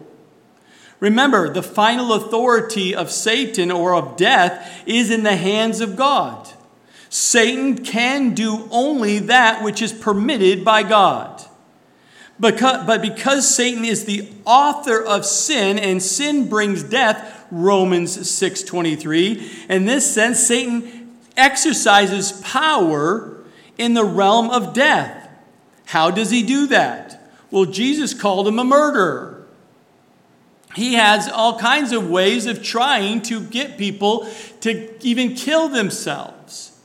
Remember, 1.01 1.53
the 1.53 1.63
final 1.63 2.13
authority 2.15 2.95
of 2.95 3.11
Satan 3.11 3.71
or 3.71 3.95
of 3.95 4.17
death 4.17 4.83
is 4.87 5.11
in 5.11 5.23
the 5.23 5.37
hands 5.37 5.81
of 5.81 5.97
God. 5.97 6.49
Satan 7.09 7.85
can 7.85 8.35
do 8.35 8.69
only 8.71 9.19
that 9.21 9.63
which 9.63 9.83
is 9.83 9.93
permitted 9.93 10.65
by 10.65 10.83
God. 10.83 11.43
Because, 12.39 12.87
but 12.87 13.01
because 13.01 13.55
Satan 13.55 13.85
is 13.85 14.05
the 14.05 14.29
author 14.45 15.03
of 15.03 15.25
sin 15.25 15.79
and 15.79 16.03
sin 16.03 16.49
brings 16.49 16.83
death, 16.83 17.47
Romans 17.51 18.17
6:23, 18.29 19.71
in 19.71 19.87
this 19.87 20.13
sense 20.13 20.41
Satan 20.41 21.17
exercises 21.37 22.33
power 22.43 23.39
in 23.79 23.95
the 23.95 24.05
realm 24.05 24.51
of 24.51 24.75
death. 24.75 25.29
How 25.87 26.11
does 26.11 26.31
he 26.31 26.43
do 26.43 26.67
that? 26.67 27.31
Well, 27.51 27.65
Jesus 27.65 28.13
called 28.13 28.49
him 28.49 28.59
a 28.59 28.65
murderer 28.65 29.36
he 30.77 30.93
has 30.93 31.27
all 31.27 31.59
kinds 31.59 31.91
of 31.93 32.11
ways 32.11 32.45
of 32.45 32.62
trying 32.62 33.23
to 33.23 33.41
get 33.41 33.79
people 33.79 34.29
to 34.61 34.95
even 35.03 35.35
kill 35.35 35.71
themselves. 35.71 36.79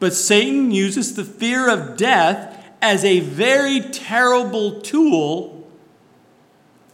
But 0.00 0.14
Satan 0.14 0.72
uses 0.72 1.14
the 1.14 1.22
fear 1.22 1.70
of 1.70 1.96
death 1.96 2.72
as 2.82 3.04
a 3.04 3.20
very 3.20 3.80
terrible 3.80 4.80
tool 4.80 5.64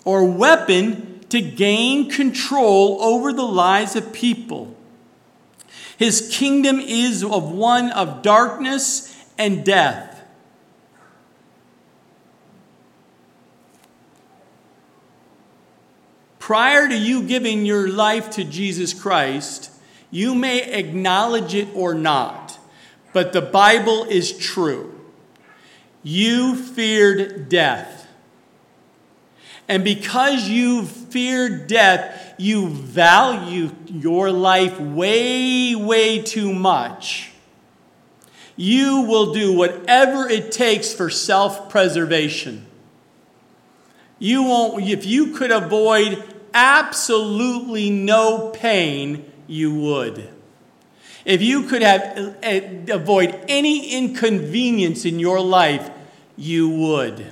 or 0.05 0.31
weapon 0.31 1.21
to 1.31 1.41
gain 1.41 2.11
control 2.11 2.99
over 3.01 3.33
the 3.33 3.43
lives 3.43 3.97
of 3.97 4.13
people. 4.13 4.77
His 5.97 6.29
kingdom 6.31 6.81
is 6.81 7.25
of 7.25 7.51
one 7.51 7.93
of 7.93 8.21
darkness 8.21 9.25
and 9.39 9.65
death. 9.65 10.16
Prior 16.47 16.89
to 16.89 16.97
you 16.97 17.25
giving 17.25 17.67
your 17.67 17.89
life 17.89 18.31
to 18.31 18.45
Jesus 18.45 18.95
Christ, 18.95 19.69
you 20.13 20.33
may 20.33 20.63
acknowledge 20.63 21.57
it 21.57 21.67
or 21.75 21.93
not, 21.93 22.61
but 23.13 23.33
the 23.33 23.43
Bible 23.43 24.05
is 24.05 24.31
true. 24.31 24.95
You 26.05 26.55
feared 26.55 27.49
death. 27.49 28.07
And 29.67 29.83
because 29.83 30.49
you 30.49 30.85
feared 30.85 31.67
death, 31.67 32.37
you 32.39 32.69
value 32.69 33.73
your 33.89 34.31
life 34.31 34.79
way, 34.79 35.75
way 35.75 36.23
too 36.23 36.55
much. 36.55 37.33
You 38.55 39.01
will 39.01 39.33
do 39.33 39.53
whatever 39.53 40.29
it 40.29 40.53
takes 40.53 40.95
for 40.95 41.11
self 41.11 41.69
preservation. 41.69 42.67
You 44.21 44.45
won't, 44.45 44.85
if 44.89 45.05
you 45.05 45.33
could 45.33 45.51
avoid 45.51 46.35
absolutely 46.57 47.91
no 47.91 48.49
pain, 48.49 49.31
you 49.47 49.75
would. 49.75 50.31
If 51.27 51.43
you 51.43 51.65
could 51.65 51.83
have 51.83 52.37
uh, 52.43 52.95
avoid 52.95 53.39
any 53.47 53.93
inconvenience 53.93 55.05
in 55.05 55.19
your 55.19 55.41
life, 55.41 55.91
you 56.35 56.69
would. 56.71 57.27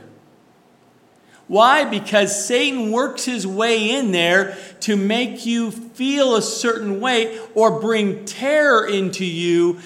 Why? 1.47 1.85
Because 1.85 2.47
Satan 2.47 2.91
works 2.91 3.25
his 3.25 3.47
way 3.47 3.91
in 3.91 4.13
there 4.13 4.59
to 4.81 4.95
make 4.95 5.47
you 5.47 5.71
feel 5.71 6.37
a 6.37 6.43
certain 6.43 7.01
way 7.01 7.39
or 7.55 7.81
bring 7.81 8.27
terror 8.27 8.87
into 8.87 9.25
you, 9.25 9.79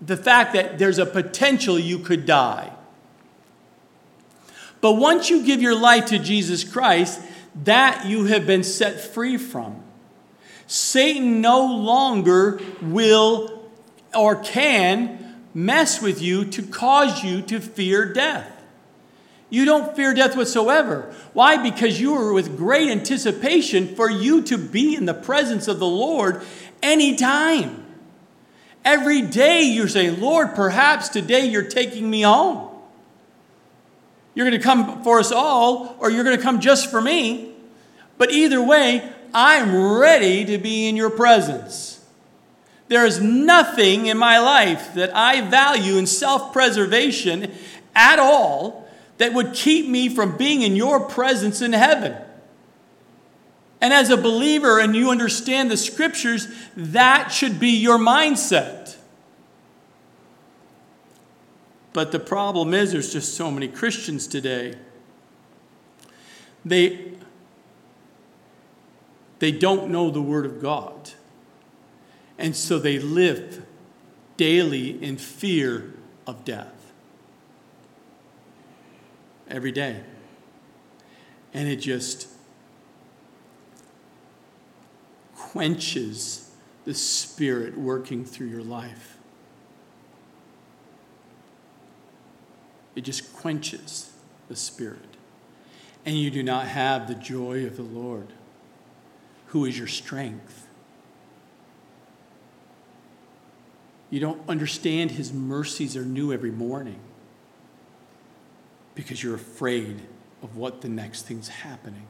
the 0.00 0.16
fact 0.16 0.52
that 0.52 0.78
there's 0.78 0.98
a 0.98 1.06
potential 1.06 1.76
you 1.76 1.98
could 1.98 2.24
die. 2.24 2.72
But 4.80 4.92
once 4.92 5.28
you 5.28 5.44
give 5.44 5.60
your 5.60 5.78
life 5.78 6.06
to 6.06 6.20
Jesus 6.20 6.62
Christ, 6.62 7.20
that 7.64 8.06
you 8.06 8.24
have 8.24 8.46
been 8.46 8.62
set 8.62 9.00
free 9.00 9.36
from. 9.36 9.82
Satan 10.66 11.40
no 11.40 11.64
longer 11.64 12.60
will 12.82 13.70
or 14.14 14.36
can 14.36 15.44
mess 15.54 16.02
with 16.02 16.20
you 16.20 16.44
to 16.44 16.62
cause 16.62 17.24
you 17.24 17.42
to 17.42 17.60
fear 17.60 18.12
death. 18.12 18.52
You 19.50 19.64
don't 19.64 19.96
fear 19.96 20.12
death 20.12 20.36
whatsoever. 20.36 21.14
Why? 21.32 21.56
Because 21.56 22.00
you 22.00 22.14
are 22.14 22.32
with 22.32 22.56
great 22.56 22.90
anticipation 22.90 23.94
for 23.94 24.10
you 24.10 24.42
to 24.42 24.58
be 24.58 24.94
in 24.94 25.06
the 25.06 25.14
presence 25.14 25.68
of 25.68 25.78
the 25.78 25.86
Lord 25.86 26.42
anytime. 26.82 27.86
Every 28.84 29.22
day 29.22 29.62
you're 29.62 29.88
saying, 29.88 30.20
Lord, 30.20 30.54
perhaps 30.54 31.08
today 31.08 31.46
you're 31.46 31.62
taking 31.62 32.08
me 32.08 32.22
home. 32.22 32.67
You're 34.38 34.48
going 34.48 34.60
to 34.60 34.64
come 34.64 35.02
for 35.02 35.18
us 35.18 35.32
all, 35.32 35.96
or 35.98 36.12
you're 36.12 36.22
going 36.22 36.36
to 36.36 36.42
come 36.42 36.60
just 36.60 36.92
for 36.92 37.00
me. 37.00 37.50
But 38.18 38.30
either 38.30 38.62
way, 38.62 39.12
I'm 39.34 39.98
ready 39.98 40.44
to 40.44 40.58
be 40.58 40.86
in 40.86 40.94
your 40.94 41.10
presence. 41.10 42.06
There 42.86 43.04
is 43.04 43.20
nothing 43.20 44.06
in 44.06 44.16
my 44.16 44.38
life 44.38 44.94
that 44.94 45.10
I 45.12 45.40
value 45.40 45.96
in 45.96 46.06
self 46.06 46.52
preservation 46.52 47.50
at 47.96 48.20
all 48.20 48.88
that 49.16 49.34
would 49.34 49.54
keep 49.54 49.88
me 49.88 50.08
from 50.08 50.36
being 50.36 50.62
in 50.62 50.76
your 50.76 51.00
presence 51.00 51.60
in 51.60 51.72
heaven. 51.72 52.14
And 53.80 53.92
as 53.92 54.08
a 54.08 54.16
believer, 54.16 54.78
and 54.78 54.94
you 54.94 55.10
understand 55.10 55.68
the 55.68 55.76
scriptures, 55.76 56.46
that 56.76 57.32
should 57.32 57.58
be 57.58 57.70
your 57.70 57.98
mindset. 57.98 58.77
But 61.92 62.12
the 62.12 62.18
problem 62.18 62.74
is, 62.74 62.92
there's 62.92 63.12
just 63.12 63.34
so 63.34 63.50
many 63.50 63.68
Christians 63.68 64.26
today. 64.26 64.74
They, 66.64 67.12
they 69.38 69.52
don't 69.52 69.90
know 69.90 70.10
the 70.10 70.22
Word 70.22 70.44
of 70.44 70.60
God. 70.60 71.12
And 72.36 72.54
so 72.54 72.78
they 72.78 72.98
live 72.98 73.64
daily 74.36 75.02
in 75.02 75.16
fear 75.16 75.94
of 76.26 76.44
death. 76.44 76.92
Every 79.48 79.72
day. 79.72 80.02
And 81.54 81.66
it 81.66 81.76
just 81.76 82.28
quenches 85.34 86.50
the 86.84 86.92
Spirit 86.92 87.78
working 87.78 88.24
through 88.24 88.48
your 88.48 88.62
life. 88.62 89.07
It 92.98 93.04
just 93.04 93.32
quenches 93.32 94.10
the 94.48 94.56
Spirit. 94.56 94.98
and 96.04 96.16
you 96.16 96.30
do 96.30 96.42
not 96.42 96.66
have 96.66 97.06
the 97.06 97.14
joy 97.14 97.66
of 97.66 97.76
the 97.76 97.82
Lord, 97.82 98.32
who 99.48 99.64
is 99.66 99.76
your 99.76 99.86
strength. 99.86 100.66
You 104.10 104.18
don't 104.20 104.40
understand 104.48 105.10
his 105.12 105.32
mercies 105.32 105.96
are 105.96 106.04
new 106.04 106.32
every 106.32 106.50
morning 106.50 106.98
because 108.94 109.22
you're 109.22 109.34
afraid 109.34 110.00
of 110.42 110.56
what 110.56 110.80
the 110.80 110.88
next 110.88 111.26
thing's 111.26 111.48
happening. 111.48 112.06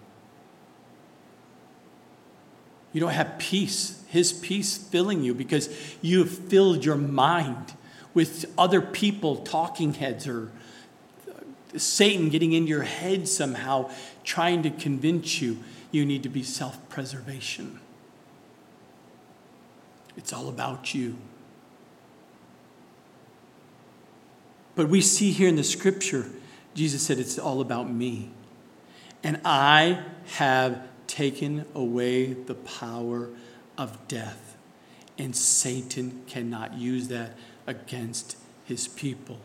You 2.93 3.01
don't 3.01 3.11
have 3.11 3.39
peace, 3.39 4.05
his 4.09 4.33
peace 4.33 4.79
filling 4.79 5.23
you 5.23 5.35
because 5.35 5.69
you 6.01 6.21
have 6.21 6.31
filled 6.31 6.85
your 6.85 6.97
mind 6.97 7.75
with 8.15 8.47
other 8.57 8.81
people, 8.81 9.37
talking 9.37 9.95
heads, 9.95 10.27
or 10.27 10.51
Satan 11.77 12.29
getting 12.29 12.53
in 12.53 12.67
your 12.67 12.83
head 12.83 13.29
somehow, 13.29 13.91
trying 14.25 14.63
to 14.63 14.71
convince 14.71 15.41
you 15.41 15.59
you 15.91 16.05
need 16.05 16.23
to 16.23 16.29
be 16.29 16.43
self 16.43 16.89
preservation. 16.89 17.81
It's 20.17 20.33
all 20.33 20.49
about 20.49 20.95
you. 20.95 21.17
But 24.75 24.89
we 24.89 25.01
see 25.01 25.31
here 25.33 25.49
in 25.49 25.57
the 25.57 25.65
scripture, 25.65 26.27
Jesus 26.75 27.03
said, 27.03 27.19
It's 27.19 27.39
all 27.39 27.61
about 27.61 27.91
me. 27.91 28.31
And 29.23 29.41
I 29.45 30.03
have 30.35 30.87
taken 31.07 31.65
away 31.75 32.33
the 32.33 32.55
power 32.55 33.29
of 33.77 34.07
death. 34.09 34.57
And 35.19 35.35
Satan 35.35 36.23
cannot 36.29 36.75
use 36.75 37.09
that 37.09 37.37
against 37.67 38.37
his 38.65 38.87
people 38.87 39.41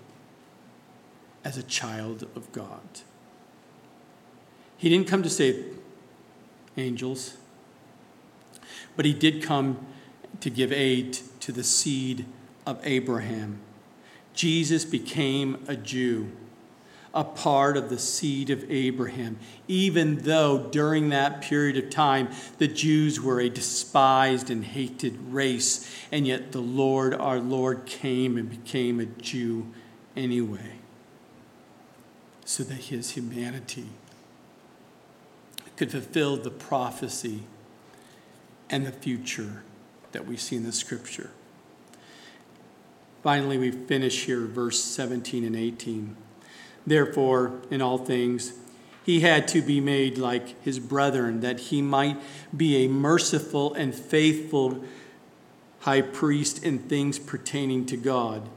as 1.43 1.57
a 1.57 1.63
child 1.63 2.23
of 2.35 2.51
God. 2.51 3.01
He 4.77 4.89
didn't 4.89 5.07
come 5.07 5.23
to 5.23 5.29
save 5.29 5.77
angels, 6.77 7.37
but 8.95 9.05
he 9.05 9.13
did 9.13 9.41
come 9.41 9.85
to 10.39 10.49
give 10.49 10.71
aid 10.71 11.17
to 11.39 11.51
the 11.51 11.63
seed 11.63 12.25
of 12.65 12.79
Abraham. 12.83 13.59
Jesus 14.33 14.83
became 14.83 15.63
a 15.67 15.75
Jew, 15.75 16.31
a 17.13 17.23
part 17.23 17.77
of 17.77 17.89
the 17.89 17.99
seed 17.99 18.49
of 18.49 18.69
Abraham, 18.69 19.37
even 19.67 20.23
though 20.23 20.69
during 20.71 21.09
that 21.09 21.41
period 21.41 21.77
of 21.77 21.91
time 21.91 22.29
the 22.57 22.67
Jews 22.67 23.21
were 23.21 23.39
a 23.39 23.49
despised 23.49 24.49
and 24.49 24.65
hated 24.65 25.17
race, 25.31 25.89
and 26.11 26.25
yet 26.25 26.51
the 26.51 26.61
Lord, 26.61 27.13
our 27.13 27.39
Lord, 27.39 27.85
came 27.85 28.37
and 28.37 28.49
became 28.49 28.99
a 28.99 29.05
Jew 29.05 29.67
anyway, 30.15 30.79
so 32.45 32.63
that 32.63 32.75
his 32.75 33.11
humanity 33.11 33.87
could 35.75 35.91
fulfill 35.91 36.37
the 36.37 36.51
prophecy 36.51 37.43
and 38.69 38.85
the 38.85 38.91
future 38.91 39.63
that 40.11 40.27
we 40.27 40.37
see 40.37 40.55
in 40.55 40.63
the 40.63 40.71
scripture. 40.71 41.31
Finally, 43.23 43.57
we 43.57 43.71
finish 43.71 44.25
here, 44.25 44.41
verse 44.41 44.83
17 44.83 45.45
and 45.45 45.55
18. 45.55 46.15
Therefore, 46.85 47.61
in 47.71 47.81
all 47.81 47.97
things, 47.97 48.53
he 49.05 49.21
had 49.21 49.47
to 49.49 49.61
be 49.61 49.79
made 49.79 50.17
like 50.17 50.61
his 50.63 50.79
brethren, 50.79 51.41
that 51.41 51.59
he 51.59 51.81
might 51.81 52.17
be 52.55 52.83
a 52.83 52.89
merciful 52.89 53.73
and 53.73 53.93
faithful 53.95 54.83
high 55.81 56.01
priest 56.01 56.63
in 56.63 56.79
things 56.79 57.19
pertaining 57.19 57.85
to 57.85 57.97
God, 57.97 58.47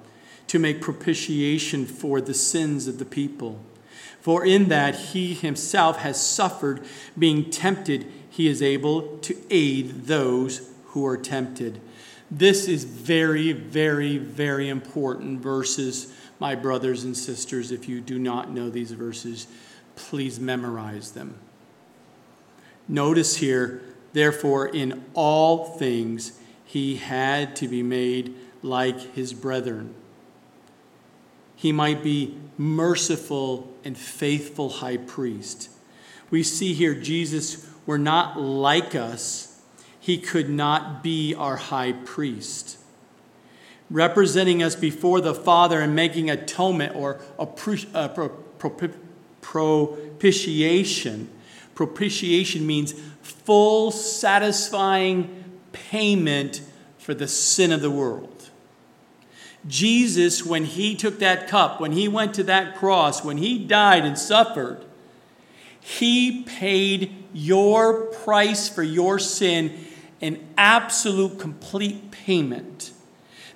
to 0.47 0.59
make 0.59 0.81
propitiation 0.81 1.87
for 1.87 2.21
the 2.21 2.35
sins 2.35 2.87
of 2.87 2.99
the 2.99 3.05
people. 3.05 3.61
For 4.27 4.45
in 4.45 4.71
that 4.71 4.97
he 4.97 5.35
himself 5.35 5.99
has 5.99 6.21
suffered 6.21 6.83
being 7.17 7.49
tempted, 7.49 8.11
he 8.29 8.49
is 8.49 8.61
able 8.61 9.19
to 9.19 9.37
aid 9.51 10.07
those 10.07 10.69
who 10.87 11.07
are 11.07 11.17
tempted. 11.17 11.81
This 12.29 12.67
is 12.67 12.83
very, 12.83 13.53
very, 13.53 14.19
very 14.19 14.69
important 14.69 15.39
verses, 15.43 16.13
my 16.41 16.57
brothers 16.57 17.05
and 17.05 17.17
sisters. 17.17 17.71
If 17.71 17.89
you 17.89 18.01
do 18.01 18.19
not 18.19 18.51
know 18.51 18.69
these 18.69 18.91
verses, 18.91 19.47
please 19.95 20.41
memorize 20.41 21.13
them. 21.13 21.39
Notice 22.89 23.37
here, 23.37 23.81
therefore, 24.13 24.67
in 24.67 25.05
all 25.15 25.77
things, 25.77 26.37
he 26.65 26.97
had 26.97 27.55
to 27.55 27.69
be 27.69 27.85
made 27.85 28.35
like 28.61 29.15
his 29.15 29.33
brethren 29.33 29.95
he 31.57 31.73
might 31.73 32.05
be 32.05 32.39
merciful 32.59 33.73
and 33.85 33.97
faithful 33.97 34.69
high 34.69 34.97
priest. 34.97 35.71
We 36.31 36.43
see 36.43 36.73
here 36.73 36.95
Jesus 36.95 37.69
were 37.85 37.99
not 37.99 38.41
like 38.41 38.95
us. 38.95 39.61
He 39.99 40.19
could 40.19 40.49
not 40.49 41.03
be 41.03 41.35
our 41.35 41.57
high 41.57 41.93
priest. 41.93 42.79
Representing 43.91 44.63
us 44.63 44.75
before 44.75 45.21
the 45.21 45.35
Father 45.35 45.81
and 45.81 45.95
making 45.95 46.31
atonement 46.31 46.97
or 46.97 47.21
a 47.39 47.47
uh, 47.95 48.29
propitiation. 49.41 51.29
Propitiation 51.75 52.67
means 52.67 52.95
full, 53.23 53.91
satisfying 53.91 55.45
payment 55.73 56.63
for 56.99 57.15
the 57.15 57.29
sin 57.29 57.71
of 57.71 57.81
the 57.81 57.91
world. 57.91 58.36
Jesus, 59.67 60.45
when 60.45 60.65
he 60.65 60.95
took 60.95 61.19
that 61.19 61.49
cup, 61.49 61.81
when 61.81 61.93
he 61.93 62.09
went 62.09 62.35
to 62.35 62.43
that 62.45 62.77
cross, 62.77 63.25
when 63.25 63.39
he 63.39 63.59
died 63.59 64.05
and 64.05 64.19
suffered, 64.19 64.85
he 65.81 66.43
paid 66.43 67.15
your 67.33 68.07
price 68.07 68.69
for 68.69 68.83
your 68.83 69.19
sin, 69.19 69.87
an 70.21 70.47
absolute 70.57 71.39
complete 71.39 72.11
payment 72.11 72.93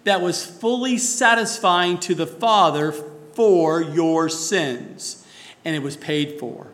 that 0.05 0.21
was 0.21 0.45
fully 0.45 0.97
satisfying 0.99 1.99
to 1.99 2.15
the 2.15 2.27
Father 2.27 2.93
for 2.93 3.83
your 3.83 4.29
sins. 4.29 5.27
And 5.65 5.77
it 5.77 5.83
was 5.83 5.97
paid 5.97 6.39
for 6.39 6.69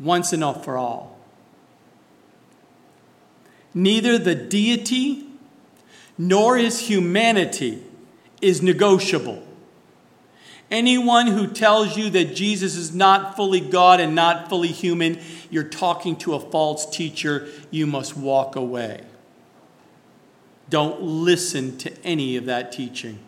once 0.00 0.32
and 0.32 0.42
for 0.64 0.76
all. 0.76 1.18
Neither 3.74 4.18
the 4.18 4.34
deity 4.34 5.26
nor 6.16 6.56
his 6.56 6.80
humanity 6.80 7.82
is 8.40 8.62
negotiable. 8.62 9.42
Anyone 10.70 11.28
who 11.28 11.46
tells 11.46 11.96
you 11.96 12.10
that 12.10 12.34
Jesus 12.34 12.74
is 12.76 12.94
not 12.94 13.36
fully 13.36 13.60
God 13.60 14.00
and 14.00 14.14
not 14.14 14.48
fully 14.48 14.68
human, 14.68 15.20
you're 15.50 15.62
talking 15.62 16.16
to 16.16 16.34
a 16.34 16.40
false 16.40 16.86
teacher. 16.86 17.48
You 17.70 17.86
must 17.86 18.16
walk 18.16 18.56
away. 18.56 19.02
Don't 20.70 21.02
listen 21.02 21.76
to 21.78 21.92
any 22.04 22.36
of 22.36 22.46
that 22.46 22.72
teaching. 22.72 23.18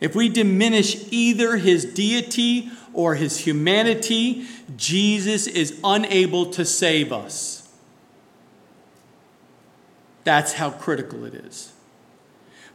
If 0.00 0.14
we 0.14 0.28
diminish 0.28 1.10
either 1.10 1.56
his 1.56 1.84
deity 1.84 2.70
or 2.92 3.14
his 3.14 3.38
humanity, 3.38 4.46
Jesus 4.76 5.46
is 5.46 5.78
unable 5.82 6.46
to 6.52 6.64
save 6.64 7.12
us. 7.12 7.57
That's 10.28 10.52
how 10.52 10.72
critical 10.72 11.24
it 11.24 11.32
is. 11.32 11.72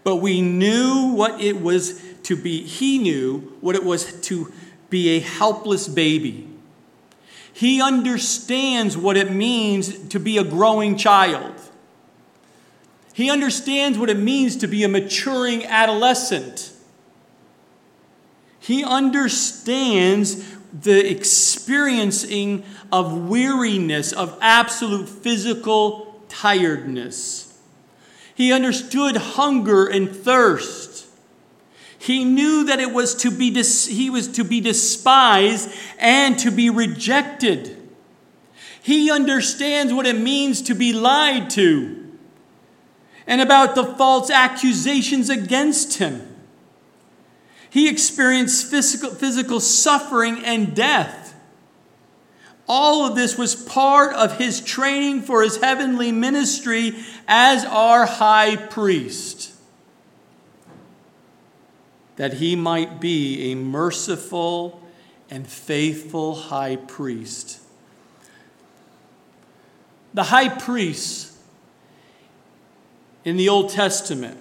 But 0.04 0.16
we 0.16 0.42
knew 0.42 1.14
what 1.14 1.40
it 1.40 1.62
was 1.62 2.02
to 2.24 2.36
be, 2.36 2.64
he 2.64 2.98
knew 2.98 3.56
what 3.62 3.76
it 3.76 3.84
was 3.84 4.12
to 4.22 4.52
be 4.90 5.18
a 5.18 5.20
helpless 5.20 5.88
baby. 5.88 6.50
He 7.54 7.80
understands 7.80 8.98
what 8.98 9.18
it 9.18 9.32
means 9.32 9.96
to 10.08 10.20
be 10.20 10.40
a 10.40 10.44
growing 10.44 10.98
child. 10.98 11.54
He 13.14 13.30
understands 13.30 14.00
what 14.00 14.10
it 14.10 14.18
means 14.18 14.56
to 14.56 14.68
be 14.68 14.84
a 14.84 14.88
maturing 14.88 15.64
adolescent. 15.64 16.72
He 18.60 18.84
understands 18.84 20.44
the 20.74 21.08
experiencing 21.08 22.64
of 22.92 23.30
weariness, 23.30 24.12
of 24.12 24.40
absolute 24.42 25.08
physical 25.08 26.13
tiredness. 26.34 27.58
He 28.36 28.52
understood 28.52 29.16
hunger 29.16 29.86
and 29.86 30.14
thirst. 30.14 31.06
He 31.98 32.26
knew 32.26 32.66
that 32.66 32.80
it 32.80 32.92
was 32.92 33.16
to 33.16 33.32
be 33.32 33.50
dis- 33.50 33.88
he 33.88 34.10
was 34.10 34.28
to 34.30 34.44
be 34.44 34.60
despised 34.60 35.74
and 36.00 36.38
to 36.40 36.52
be 36.52 36.70
rejected. 36.70 37.78
He 38.82 39.10
understands 39.10 39.94
what 39.94 40.06
it 40.06 40.20
means 40.20 40.62
to 40.64 40.74
be 40.74 40.92
lied 40.92 41.50
to 41.52 42.04
and 43.26 43.40
about 43.40 43.76
the 43.76 43.86
false 43.86 44.30
accusations 44.30 45.30
against 45.30 46.00
him. 46.00 46.28
He 47.70 47.88
experienced 47.88 48.70
physical, 48.70 49.12
physical 49.12 49.60
suffering 49.62 50.44
and 50.44 50.76
death. 50.76 51.23
All 52.68 53.06
of 53.06 53.16
this 53.16 53.38
was 53.38 53.56
part 53.56 54.14
of 54.14 54.38
his 54.38 54.62
training 54.62 55.24
for 55.24 55.44
his 55.44 55.58
heavenly 55.58 56.12
ministry 56.12 56.96
as 57.28 57.66
our 57.66 58.06
high 58.06 58.56
priest. 58.56 59.52
That 62.16 62.34
he 62.36 62.56
might 62.56 63.02
be 63.02 63.52
a 63.52 63.56
merciful 63.56 64.82
and 65.30 65.48
faithful 65.48 66.36
high 66.36 66.76
priest. 66.76 67.60
The 70.14 70.24
high 70.24 70.50
priests 70.50 71.38
in 73.26 73.36
the 73.36 73.50
Old 73.50 73.70
Testament 73.70 74.38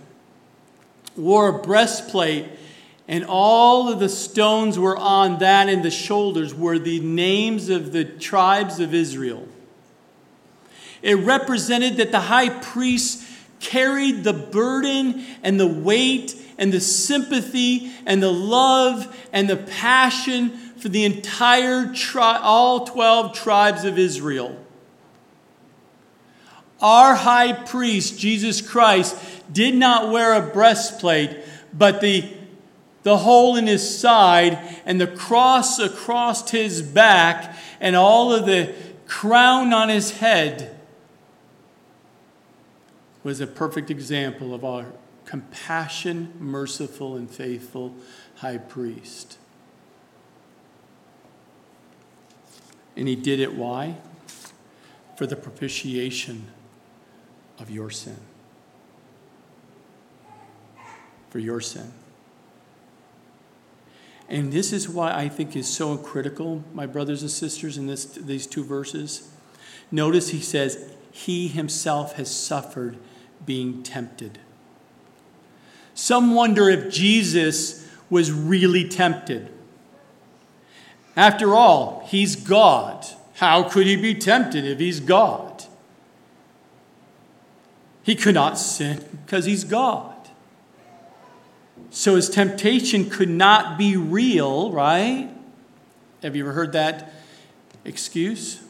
wore 1.16 1.49
a 1.49 1.59
breastplate, 1.62 2.47
and 3.09 3.24
all 3.24 3.92
of 3.92 3.98
the 3.98 4.09
stones 4.09 4.78
were 4.78 4.96
on 4.96 5.38
that 5.38 5.68
and 5.68 5.82
the 5.82 5.90
shoulders 5.90 6.55
were 6.55 6.78
the 6.78 7.00
names 7.00 7.68
of 7.68 7.92
the 7.92 8.05
tribes 8.05 8.80
of 8.80 8.94
Israel. 8.94 9.48
It 11.03 11.14
represented 11.16 11.96
that 11.96 12.12
the 12.12 12.20
high 12.20 12.48
priest 12.48 13.28
carried 13.61 14.24
the 14.24 14.32
burden 14.32 15.24
and 15.42 15.59
the 15.59 15.66
weight 15.66 16.36
and 16.59 16.72
the 16.72 16.80
sympathy 16.80 17.92
and 18.07 18.22
the 18.22 18.32
love 18.32 19.28
and 19.32 19.48
the 19.48 19.57
passion 19.57 20.50
for 20.76 20.88
the 20.88 21.05
entire 21.05 21.92
tri- 21.92 22.40
all 22.40 22.86
12 22.86 23.34
tribes 23.34 23.84
of 23.84 23.98
Israel. 23.98 24.59
Our 26.80 27.14
high 27.14 27.53
priest, 27.53 28.18
Jesus 28.18 28.61
Christ, 28.61 29.16
did 29.53 29.74
not 29.74 30.11
wear 30.11 30.34
a 30.34 30.53
breastplate, 30.53 31.36
but 31.72 32.00
the, 32.00 32.28
the 33.03 33.18
hole 33.18 33.57
in 33.57 33.66
his 33.66 33.98
side 33.98 34.59
and 34.84 35.00
the 35.00 35.07
cross 35.07 35.78
across 35.78 36.50
his 36.50 36.82
back 36.82 37.57
and 37.80 37.96
all 37.96 38.32
of 38.32 38.46
the 38.46 38.74
crown 39.07 39.72
on 39.72 39.88
his 39.88 40.18
head 40.18 40.78
was 43.22 43.40
a 43.40 43.46
perfect 43.46 43.90
example 43.90 44.55
of 44.55 44.64
our 44.64 44.86
compassion, 45.24 46.32
merciful, 46.38 47.16
and 47.16 47.30
faithful 47.30 47.94
high 48.36 48.59
priest. 48.59 49.38
And 52.96 53.09
he 53.09 53.16
did 53.16 53.40
it 53.40 53.55
why? 53.55 53.96
For 55.16 55.26
the 55.26 55.36
propitiation 55.36 56.48
of 57.59 57.70
your 57.70 57.90
sin. 57.90 58.18
For 61.30 61.38
your 61.38 61.61
sin. 61.61 61.92
And 64.33 64.51
this 64.51 64.72
is 64.72 64.89
why 64.89 65.12
I 65.12 65.28
think 65.28 65.55
is 65.55 65.68
so 65.68 65.99
critical, 65.99 66.64
my 66.72 66.87
brothers 66.87 67.20
and 67.20 67.30
sisters, 67.30 67.76
in 67.76 67.87
this, 67.87 68.07
these 68.07 68.47
two 68.47 68.64
verses. 68.64 69.30
Notice 69.91 70.30
he 70.30 70.41
says, 70.41 70.91
He 71.11 71.49
himself 71.49 72.14
has 72.14 72.35
suffered 72.35 72.97
being 73.45 73.83
tempted. 73.83 74.39
Some 75.93 76.35
wonder 76.35 76.70
if 76.70 76.91
Jesus 76.91 77.87
was 78.09 78.33
really 78.33 78.89
tempted. 78.89 79.51
After 81.14 81.55
all, 81.55 82.03
he's 82.09 82.35
God. 82.35 83.05
How 83.35 83.68
could 83.68 83.87
he 83.87 83.97
be 83.97 84.14
tempted 84.14 84.64
if 84.64 84.78
he's 84.78 84.99
God? 84.99 85.64
He 88.03 88.16
could 88.16 88.35
not 88.35 88.57
sin 88.57 89.05
because 89.26 89.45
he's 89.45 89.64
God. 89.64 90.12
So 91.93 92.16
his 92.16 92.30
temptation 92.30 93.11
could 93.11 93.28
not 93.28 93.76
be 93.76 93.99
real, 93.99 94.72
right? 94.72 95.28
Have 96.22 96.34
you 96.34 96.43
ever 96.43 96.53
heard 96.53 96.72
that 96.72 97.12
excuse? 97.84 98.62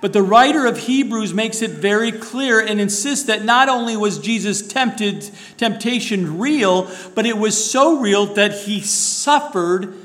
But 0.00 0.12
the 0.12 0.22
writer 0.22 0.66
of 0.66 0.78
Hebrews 0.78 1.34
makes 1.34 1.62
it 1.62 1.72
very 1.72 2.12
clear 2.12 2.60
and 2.60 2.80
insists 2.80 3.26
that 3.26 3.44
not 3.44 3.68
only 3.68 3.96
was 3.96 4.18
Jesus 4.18 4.64
tempted, 4.66 5.28
temptation 5.56 6.38
real, 6.38 6.88
but 7.14 7.26
it 7.26 7.38
was 7.38 7.70
so 7.70 7.98
real 7.98 8.26
that 8.34 8.52
he 8.52 8.80
suffered 8.80 9.96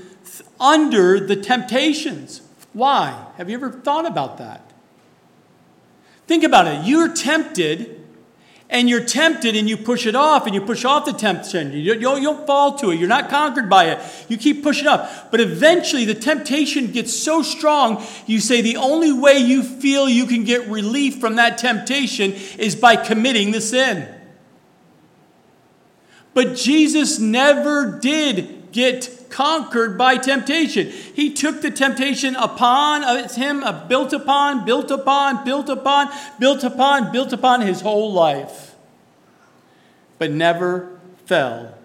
under 0.59 1.19
the 1.19 1.35
temptations. 1.35 2.41
Why? 2.73 3.27
Have 3.37 3.47
you 3.47 3.57
ever 3.57 3.71
thought 3.71 4.07
about 4.07 4.39
that? 4.39 4.71
Think 6.25 6.43
about 6.43 6.65
it. 6.65 6.85
You're 6.85 7.13
tempted 7.13 7.98
and 8.69 8.87
you're 8.87 9.03
tempted 9.03 9.55
and 9.55 9.67
you 9.67 9.75
push 9.75 10.05
it 10.05 10.15
off 10.15 10.45
and 10.45 10.53
you 10.53 10.61
push 10.61 10.85
off 10.85 11.05
the 11.05 11.13
temptation. 11.13 11.73
You 11.73 11.99
don't, 11.99 12.21
you 12.21 12.27
don't 12.27 12.45
fall 12.45 12.77
to 12.77 12.91
it. 12.91 12.99
You're 12.99 13.09
not 13.09 13.29
conquered 13.29 13.67
by 13.67 13.85
it. 13.85 13.99
You 14.27 14.37
keep 14.37 14.61
pushing 14.61 14.87
up. 14.87 15.31
But 15.31 15.39
eventually 15.41 16.05
the 16.05 16.13
temptation 16.13 16.91
gets 16.91 17.11
so 17.11 17.41
strong, 17.41 18.03
you 18.27 18.39
say 18.39 18.61
the 18.61 18.77
only 18.77 19.11
way 19.11 19.39
you 19.39 19.63
feel 19.63 20.07
you 20.07 20.27
can 20.27 20.43
get 20.43 20.67
relief 20.67 21.19
from 21.19 21.37
that 21.37 21.57
temptation 21.57 22.33
is 22.59 22.75
by 22.75 22.95
committing 22.95 23.51
the 23.51 23.61
sin. 23.61 24.07
But 26.35 26.55
Jesus 26.55 27.17
never 27.17 27.99
did 27.99 28.71
get 28.71 29.18
conquered 29.29 29.97
by 29.97 30.17
temptation. 30.17 30.87
He 30.87 31.33
took 31.33 31.61
the 31.61 31.71
temptation 31.71 32.35
upon 32.35 33.03
him, 33.29 33.63
uh, 33.63 33.87
built 33.87 34.13
upon, 34.13 34.65
built 34.65 34.91
upon, 34.91 35.45
built 35.45 35.69
upon, 35.69 36.09
built 36.39 36.63
upon, 36.63 37.11
built 37.11 37.33
upon 37.33 37.61
his 37.61 37.81
whole 37.81 38.11
life, 38.11 38.75
but 40.17 40.31
never 40.31 40.99
fell 41.25 41.75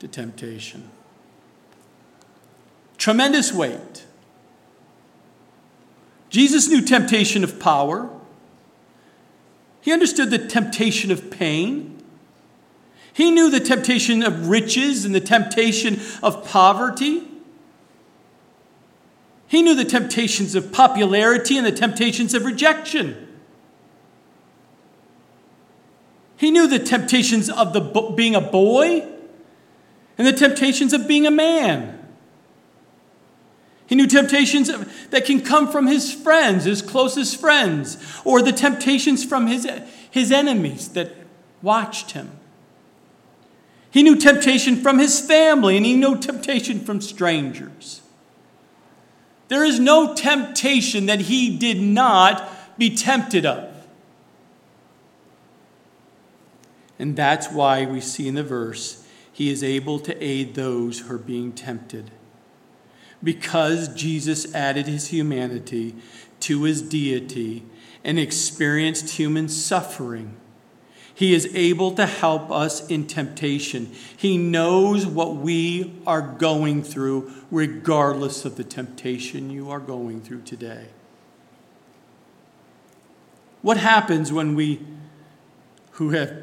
to 0.00 0.08
temptation. 0.08 0.90
Tremendous 2.96 3.52
weight. 3.52 4.04
Jesus 6.30 6.68
knew 6.68 6.82
temptation 6.82 7.44
of 7.44 7.58
power. 7.58 8.10
He 9.80 9.92
understood 9.92 10.30
the 10.30 10.38
temptation 10.38 11.10
of 11.10 11.30
pain. 11.30 11.87
He 13.18 13.32
knew 13.32 13.50
the 13.50 13.58
temptation 13.58 14.22
of 14.22 14.48
riches 14.48 15.04
and 15.04 15.12
the 15.12 15.18
temptation 15.18 15.98
of 16.22 16.44
poverty. 16.48 17.24
He 19.48 19.60
knew 19.60 19.74
the 19.74 19.84
temptations 19.84 20.54
of 20.54 20.70
popularity 20.70 21.56
and 21.56 21.66
the 21.66 21.72
temptations 21.72 22.32
of 22.32 22.44
rejection. 22.44 23.26
He 26.36 26.52
knew 26.52 26.68
the 26.68 26.78
temptations 26.78 27.50
of 27.50 27.72
the, 27.72 27.80
being 28.14 28.36
a 28.36 28.40
boy 28.40 29.04
and 30.16 30.24
the 30.24 30.32
temptations 30.32 30.92
of 30.92 31.08
being 31.08 31.26
a 31.26 31.32
man. 31.32 31.98
He 33.88 33.96
knew 33.96 34.06
temptations 34.06 34.70
that 35.10 35.24
can 35.24 35.40
come 35.40 35.72
from 35.72 35.88
his 35.88 36.12
friends, 36.12 36.66
his 36.66 36.82
closest 36.82 37.40
friends, 37.40 37.98
or 38.24 38.42
the 38.42 38.52
temptations 38.52 39.24
from 39.24 39.48
his, 39.48 39.68
his 40.08 40.30
enemies 40.30 40.90
that 40.90 41.16
watched 41.62 42.12
him. 42.12 42.37
He 43.90 44.02
knew 44.02 44.16
temptation 44.16 44.76
from 44.76 44.98
his 44.98 45.20
family, 45.20 45.76
and 45.76 45.86
he 45.86 45.94
knew 45.94 46.18
temptation 46.18 46.80
from 46.80 47.00
strangers. 47.00 48.02
There 49.48 49.64
is 49.64 49.80
no 49.80 50.14
temptation 50.14 51.06
that 51.06 51.22
he 51.22 51.56
did 51.56 51.80
not 51.80 52.78
be 52.78 52.94
tempted 52.94 53.46
of. 53.46 53.74
And 56.98 57.16
that's 57.16 57.50
why 57.50 57.86
we 57.86 58.00
see 58.00 58.28
in 58.28 58.34
the 58.34 58.42
verse, 58.42 59.06
he 59.32 59.50
is 59.50 59.62
able 59.62 60.00
to 60.00 60.22
aid 60.22 60.54
those 60.54 61.00
who 61.00 61.14
are 61.14 61.18
being 61.18 61.52
tempted. 61.52 62.10
Because 63.22 63.88
Jesus 63.94 64.54
added 64.54 64.86
his 64.86 65.08
humanity 65.08 65.94
to 66.40 66.64
his 66.64 66.82
deity 66.82 67.64
and 68.04 68.18
experienced 68.18 69.10
human 69.10 69.48
suffering 69.48 70.36
he 71.18 71.34
is 71.34 71.52
able 71.52 71.90
to 71.90 72.06
help 72.06 72.48
us 72.48 72.86
in 72.86 73.04
temptation. 73.04 73.92
He 74.16 74.38
knows 74.38 75.04
what 75.04 75.34
we 75.34 76.00
are 76.06 76.22
going 76.22 76.84
through, 76.84 77.32
regardless 77.50 78.44
of 78.44 78.54
the 78.54 78.62
temptation 78.62 79.50
you 79.50 79.68
are 79.68 79.80
going 79.80 80.20
through 80.20 80.42
today. 80.42 80.86
What 83.62 83.78
happens 83.78 84.32
when 84.32 84.54
we, 84.54 84.80
who 85.92 86.10
have 86.10 86.40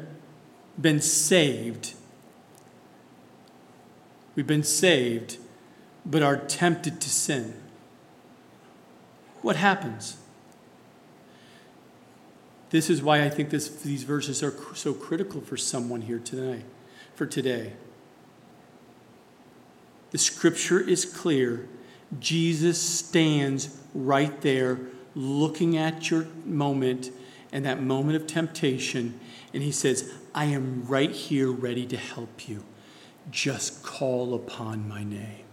been 0.78 1.00
saved, 1.00 1.94
we've 4.34 4.46
been 4.46 4.62
saved, 4.62 5.38
but 6.04 6.22
are 6.22 6.36
tempted 6.36 7.00
to 7.00 7.08
sin? 7.08 7.54
What 9.40 9.56
happens? 9.56 10.18
This 12.70 12.90
is 12.90 13.02
why 13.02 13.22
I 13.22 13.30
think 13.30 13.50
this, 13.50 13.68
these 13.68 14.02
verses 14.02 14.42
are 14.42 14.52
so 14.74 14.92
critical 14.92 15.40
for 15.40 15.56
someone 15.56 16.02
here 16.02 16.18
today, 16.18 16.62
for 17.14 17.26
today. 17.26 17.72
The 20.10 20.18
scripture 20.18 20.80
is 20.80 21.04
clear. 21.04 21.68
Jesus 22.18 22.80
stands 22.80 23.80
right 23.94 24.40
there 24.40 24.78
looking 25.14 25.76
at 25.76 26.10
your 26.10 26.26
moment 26.44 27.10
and 27.52 27.64
that 27.64 27.80
moment 27.80 28.16
of 28.16 28.26
temptation, 28.26 29.18
and 29.54 29.62
he 29.62 29.72
says, 29.72 30.12
I 30.34 30.46
am 30.46 30.84
right 30.86 31.10
here 31.10 31.50
ready 31.50 31.86
to 31.86 31.96
help 31.96 32.48
you. 32.48 32.64
Just 33.30 33.82
call 33.82 34.34
upon 34.34 34.88
my 34.88 35.04
name. 35.04 35.44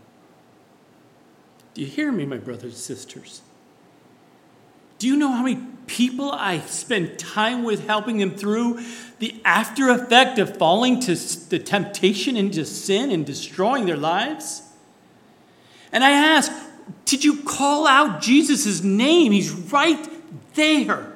Do 1.74 1.82
you 1.82 1.88
hear 1.88 2.12
me, 2.12 2.26
my 2.26 2.38
brothers 2.38 2.74
and 2.74 2.74
sisters? 2.74 3.42
Do 5.04 5.10
you 5.10 5.18
know 5.18 5.34
how 5.34 5.44
many 5.44 5.60
people 5.86 6.32
I 6.32 6.62
spend 6.62 7.20
time 7.20 7.66
with 7.66 7.88
helping 7.88 8.20
them 8.20 8.38
through 8.38 8.80
the 9.20 9.36
after 9.44 9.90
effect 9.90 10.40
of 10.40 10.56
falling 10.56 11.02
to 11.02 11.16
the 11.50 11.60
temptation 11.60 12.38
into 12.38 12.64
sin 12.64 13.12
and 13.12 13.26
destroying 13.26 13.86
their 13.86 13.98
lives? 13.98 14.62
And 15.92 16.06
I 16.06 16.12
ask, 16.12 16.54
did 17.04 17.26
you 17.26 17.44
call 17.44 17.86
out 17.86 18.22
Jesus' 18.22 18.82
name? 18.82 19.34
He's 19.34 19.52
right 19.52 20.00
there. 20.54 21.12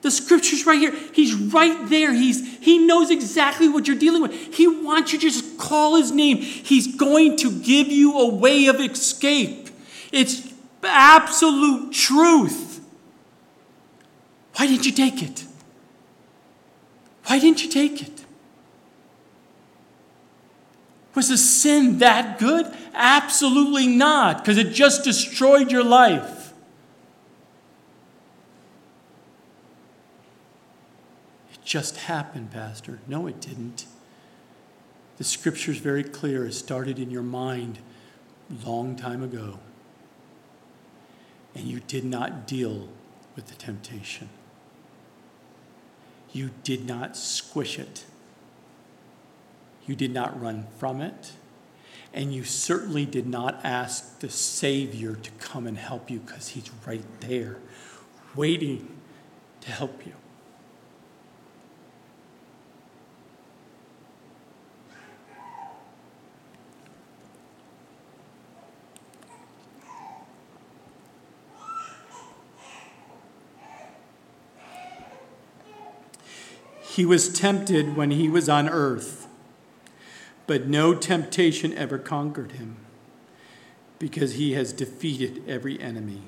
The 0.00 0.10
scripture's 0.10 0.66
right 0.66 0.80
here. 0.80 0.96
He's 1.12 1.32
right 1.32 1.88
there. 1.88 2.12
He's, 2.12 2.58
he 2.58 2.78
knows 2.78 3.08
exactly 3.08 3.68
what 3.68 3.86
you're 3.86 3.96
dealing 3.96 4.22
with. 4.22 4.52
He 4.52 4.66
wants 4.66 5.12
you 5.12 5.20
to 5.20 5.30
just 5.30 5.58
call 5.58 5.94
his 5.94 6.10
name. 6.10 6.38
He's 6.38 6.96
going 6.96 7.36
to 7.36 7.52
give 7.60 7.86
you 7.86 8.18
a 8.18 8.34
way 8.34 8.66
of 8.66 8.80
escape. 8.80 9.68
It's 10.10 10.55
absolute 10.86 11.92
truth. 11.92 12.80
Why 14.54 14.66
didn't 14.66 14.86
you 14.86 14.92
take 14.92 15.22
it? 15.22 15.44
Why 17.26 17.38
didn't 17.38 17.62
you 17.62 17.68
take 17.68 18.02
it? 18.02 18.24
Was 21.14 21.28
the 21.30 21.38
sin 21.38 21.98
that 21.98 22.38
good? 22.38 22.66
Absolutely 22.94 23.86
not, 23.86 24.38
because 24.38 24.58
it 24.58 24.72
just 24.72 25.02
destroyed 25.02 25.72
your 25.72 25.84
life. 25.84 26.52
It 31.52 31.64
just 31.64 31.96
happened, 31.96 32.50
Pastor. 32.52 33.00
No, 33.06 33.26
it 33.26 33.40
didn't. 33.40 33.86
The 35.16 35.24
scripture 35.24 35.70
is 35.70 35.78
very 35.78 36.04
clear. 36.04 36.46
It 36.46 36.52
started 36.52 36.98
in 36.98 37.10
your 37.10 37.22
mind 37.22 37.78
long 38.64 38.94
time 38.96 39.22
ago. 39.22 39.58
And 41.56 41.66
you 41.66 41.80
did 41.80 42.04
not 42.04 42.46
deal 42.46 42.88
with 43.34 43.46
the 43.46 43.54
temptation. 43.54 44.28
You 46.32 46.50
did 46.64 46.86
not 46.86 47.16
squish 47.16 47.78
it. 47.78 48.04
You 49.86 49.96
did 49.96 50.12
not 50.12 50.38
run 50.38 50.66
from 50.78 51.00
it. 51.00 51.32
And 52.12 52.34
you 52.34 52.44
certainly 52.44 53.06
did 53.06 53.26
not 53.26 53.58
ask 53.64 54.20
the 54.20 54.28
Savior 54.28 55.16
to 55.16 55.30
come 55.32 55.66
and 55.66 55.78
help 55.78 56.10
you 56.10 56.18
because 56.18 56.48
He's 56.48 56.70
right 56.86 57.04
there, 57.20 57.56
waiting 58.34 58.94
to 59.62 59.70
help 59.70 60.04
you. 60.04 60.12
He 76.96 77.04
was 77.04 77.28
tempted 77.28 77.94
when 77.94 78.10
he 78.10 78.28
was 78.28 78.48
on 78.48 78.68
earth 78.68 79.26
but 80.46 80.66
no 80.66 80.94
temptation 80.94 81.76
ever 81.76 81.98
conquered 81.98 82.52
him, 82.52 82.76
because 83.98 84.34
he 84.34 84.52
has 84.52 84.72
defeated 84.72 85.42
every 85.48 85.80
enemy, 85.80 86.22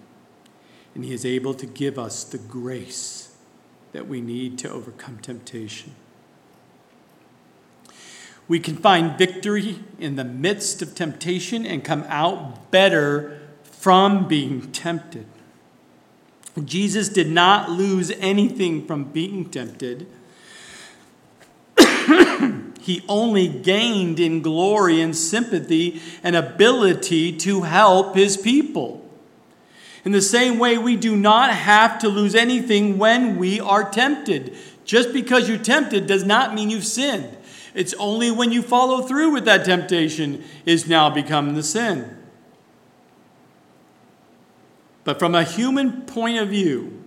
and 0.95 1.05
he 1.05 1.13
is 1.13 1.25
able 1.25 1.55
to 1.55 1.67
give 1.67 1.99
us 1.99 2.25
the 2.25 2.39
grace 2.39 3.37
that 3.93 4.09
we 4.09 4.21
need 4.21 4.59
to 4.59 4.71
overcome 4.71 5.19
temptation. 5.19 5.95
We 8.49 8.59
can 8.59 8.77
find 8.77 9.17
victory 9.19 9.81
in 9.99 10.17
the 10.17 10.25
midst 10.25 10.81
of 10.81 10.95
temptation 10.95 11.67
and 11.67 11.85
come 11.85 12.05
out 12.09 12.71
better 12.71 13.41
from 13.63 14.27
being 14.27 14.73
tempted. 14.73 15.27
Jesus 16.65 17.09
did 17.09 17.31
not 17.31 17.71
lose 17.71 18.11
anything 18.13 18.87
from 18.87 19.05
being 19.05 19.49
tempted 19.49 20.09
he 22.89 23.05
only 23.07 23.47
gained 23.47 24.19
in 24.19 24.41
glory 24.41 25.03
and 25.03 25.15
sympathy 25.15 26.01
and 26.23 26.35
ability 26.35 27.37
to 27.37 27.61
help 27.61 28.17
his 28.17 28.39
people. 28.39 29.07
In 30.07 30.13
the 30.13 30.23
same 30.23 30.59
way, 30.59 30.79
we 30.79 30.97
do 30.97 31.15
not 31.15 31.53
have 31.53 31.99
to 31.99 32.09
lose 32.09 32.35
anything 32.35 32.97
when 32.97 33.37
we 33.37 33.61
are 33.61 33.91
tempted. 33.91 34.57
Just 34.87 35.13
because 35.13 35.51
you're 35.51 35.59
tempted 35.59 36.07
does 36.07 36.25
not 36.25 36.55
mean 36.55 36.71
you've 36.71 36.87
sinned. 36.87 37.37
It's 37.75 37.93
only 37.99 38.31
when 38.31 38.53
you 38.53 38.63
follow 38.63 39.03
through 39.03 39.33
with 39.33 39.45
that 39.45 39.67
temptation 39.67 40.43
is 40.65 40.89
now 40.89 41.11
become 41.11 41.55
the 41.55 41.63
sin. 41.63 42.17
But 45.05 45.19
from 45.19 45.35
a 45.35 45.45
human 45.45 46.07
point 46.07 46.39
of 46.39 46.49
view, 46.49 47.05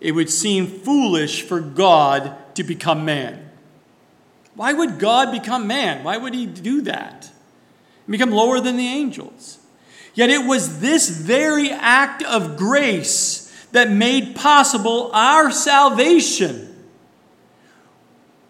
it 0.00 0.12
would 0.12 0.30
seem 0.30 0.66
foolish 0.66 1.42
for 1.42 1.60
God 1.60 2.34
to 2.54 2.64
become 2.64 3.04
man. 3.04 3.49
Why 4.60 4.74
would 4.74 4.98
God 4.98 5.32
become 5.32 5.66
man? 5.66 6.04
Why 6.04 6.18
would 6.18 6.34
he 6.34 6.44
do 6.44 6.82
that? 6.82 7.30
Become 8.06 8.30
lower 8.30 8.60
than 8.60 8.76
the 8.76 8.88
angels. 8.88 9.58
Yet 10.12 10.28
it 10.28 10.46
was 10.46 10.80
this 10.80 11.08
very 11.08 11.70
act 11.70 12.22
of 12.24 12.58
grace 12.58 13.50
that 13.72 13.90
made 13.90 14.36
possible 14.36 15.10
our 15.14 15.50
salvation. 15.50 16.76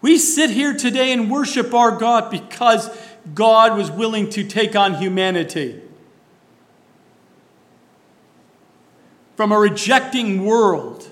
We 0.01 0.17
sit 0.17 0.49
here 0.49 0.73
today 0.73 1.13
and 1.13 1.31
worship 1.31 1.73
our 1.73 1.91
God 1.91 2.29
because 2.29 2.89
God 3.33 3.77
was 3.77 3.89
willing 3.89 4.29
to 4.31 4.43
take 4.43 4.75
on 4.75 4.95
humanity. 4.95 5.79
From 9.37 9.53
a 9.53 9.57
rejecting 9.57 10.43
world 10.43 11.09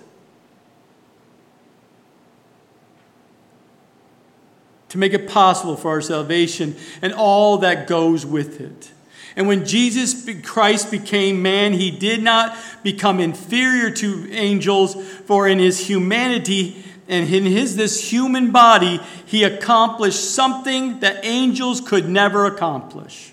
to 4.90 4.98
make 4.98 5.14
it 5.14 5.28
possible 5.28 5.76
for 5.76 5.90
our 5.90 6.02
salvation 6.02 6.76
and 7.02 7.14
all 7.14 7.60
that 7.60 7.88
goes 7.88 8.26
with 8.26 8.60
it. 8.60 8.92
And 9.36 9.48
when 9.48 9.66
Jesus 9.66 10.28
Christ 10.44 10.92
became 10.92 11.42
man, 11.42 11.74
he 11.74 11.92
did 11.92 12.22
not 12.22 12.58
become 12.84 13.20
inferior 13.20 13.90
to 13.92 14.30
angels, 14.34 14.96
for 14.96 15.48
in 15.48 15.60
his 15.60 15.88
humanity 15.88 16.84
and 17.08 17.34
in 17.34 17.46
his 17.46 17.76
this 17.76 18.12
human 18.12 18.52
body, 18.52 19.00
he 19.26 19.44
accomplished 19.44 20.34
something 20.34 21.00
that 21.00 21.24
angels 21.26 21.82
could 21.82 22.10
never 22.10 22.46
accomplish. 22.46 23.32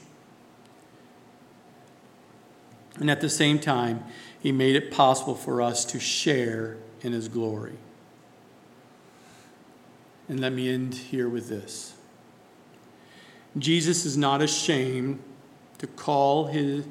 And 2.98 3.11
at 3.11 3.20
the 3.20 3.28
same 3.28 3.59
time, 3.59 4.04
he 4.40 4.52
made 4.52 4.76
it 4.76 4.90
possible 4.90 5.34
for 5.34 5.61
us 5.61 5.84
to 5.86 6.00
share 6.00 6.76
in 7.02 7.12
his 7.12 7.28
glory. 7.28 7.76
And 10.29 10.41
let 10.41 10.53
me 10.53 10.72
end 10.72 10.95
here 10.95 11.29
with 11.29 11.49
this 11.49 11.95
Jesus 13.59 14.05
is 14.05 14.16
not 14.16 14.43
ashamed 14.43 15.22
to 15.79 15.87
call, 15.87 16.47
his, 16.47 16.87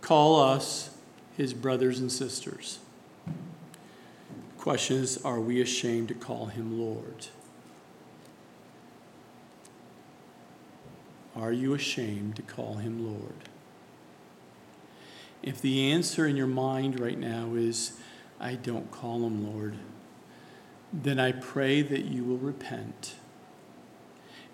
call 0.00 0.40
us 0.40 0.96
his 1.36 1.52
brothers 1.54 1.98
and 1.98 2.10
sisters. 2.10 2.78
The 3.26 4.62
question 4.62 4.96
is 4.96 5.24
are 5.24 5.40
we 5.40 5.60
ashamed 5.60 6.08
to 6.08 6.14
call 6.14 6.46
him 6.46 6.78
Lord? 6.78 7.26
Are 11.34 11.52
you 11.52 11.74
ashamed 11.74 12.36
to 12.36 12.42
call 12.42 12.76
him 12.76 13.06
Lord? 13.06 13.34
If 15.42 15.60
the 15.60 15.92
answer 15.92 16.26
in 16.26 16.36
your 16.36 16.46
mind 16.46 16.98
right 16.98 17.18
now 17.18 17.54
is, 17.54 17.98
I 18.40 18.54
don't 18.54 18.90
call 18.90 19.24
him 19.26 19.52
Lord, 19.52 19.76
then 20.92 21.18
I 21.18 21.32
pray 21.32 21.82
that 21.82 22.04
you 22.04 22.24
will 22.24 22.38
repent. 22.38 23.14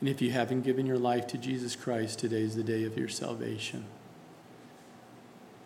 And 0.00 0.08
if 0.08 0.20
you 0.20 0.32
haven't 0.32 0.62
given 0.62 0.86
your 0.86 0.98
life 0.98 1.26
to 1.28 1.38
Jesus 1.38 1.76
Christ, 1.76 2.18
today 2.18 2.42
is 2.42 2.56
the 2.56 2.64
day 2.64 2.84
of 2.84 2.98
your 2.98 3.08
salvation. 3.08 3.84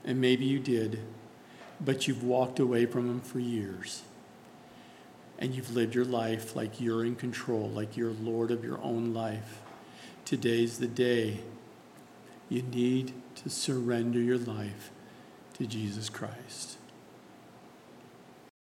And 0.04 0.20
maybe 0.20 0.44
you 0.44 0.58
did, 0.58 1.00
but 1.80 2.06
you've 2.06 2.22
walked 2.22 2.58
away 2.58 2.86
from 2.86 3.08
Him 3.08 3.20
for 3.20 3.38
years. 3.38 4.02
And 5.38 5.54
you've 5.54 5.74
lived 5.74 5.94
your 5.94 6.04
life 6.04 6.56
like 6.56 6.80
you're 6.80 7.04
in 7.04 7.16
control, 7.16 7.68
like 7.68 7.96
you're 7.96 8.12
Lord 8.12 8.50
of 8.50 8.64
your 8.64 8.80
own 8.82 9.12
life. 9.12 9.60
Today's 10.24 10.78
the 10.78 10.86
day 10.86 11.40
you 12.48 12.62
need 12.62 13.12
to 13.36 13.50
surrender 13.50 14.18
your 14.18 14.38
life 14.38 14.90
to 15.54 15.66
Jesus 15.66 16.08
Christ. 16.08 16.75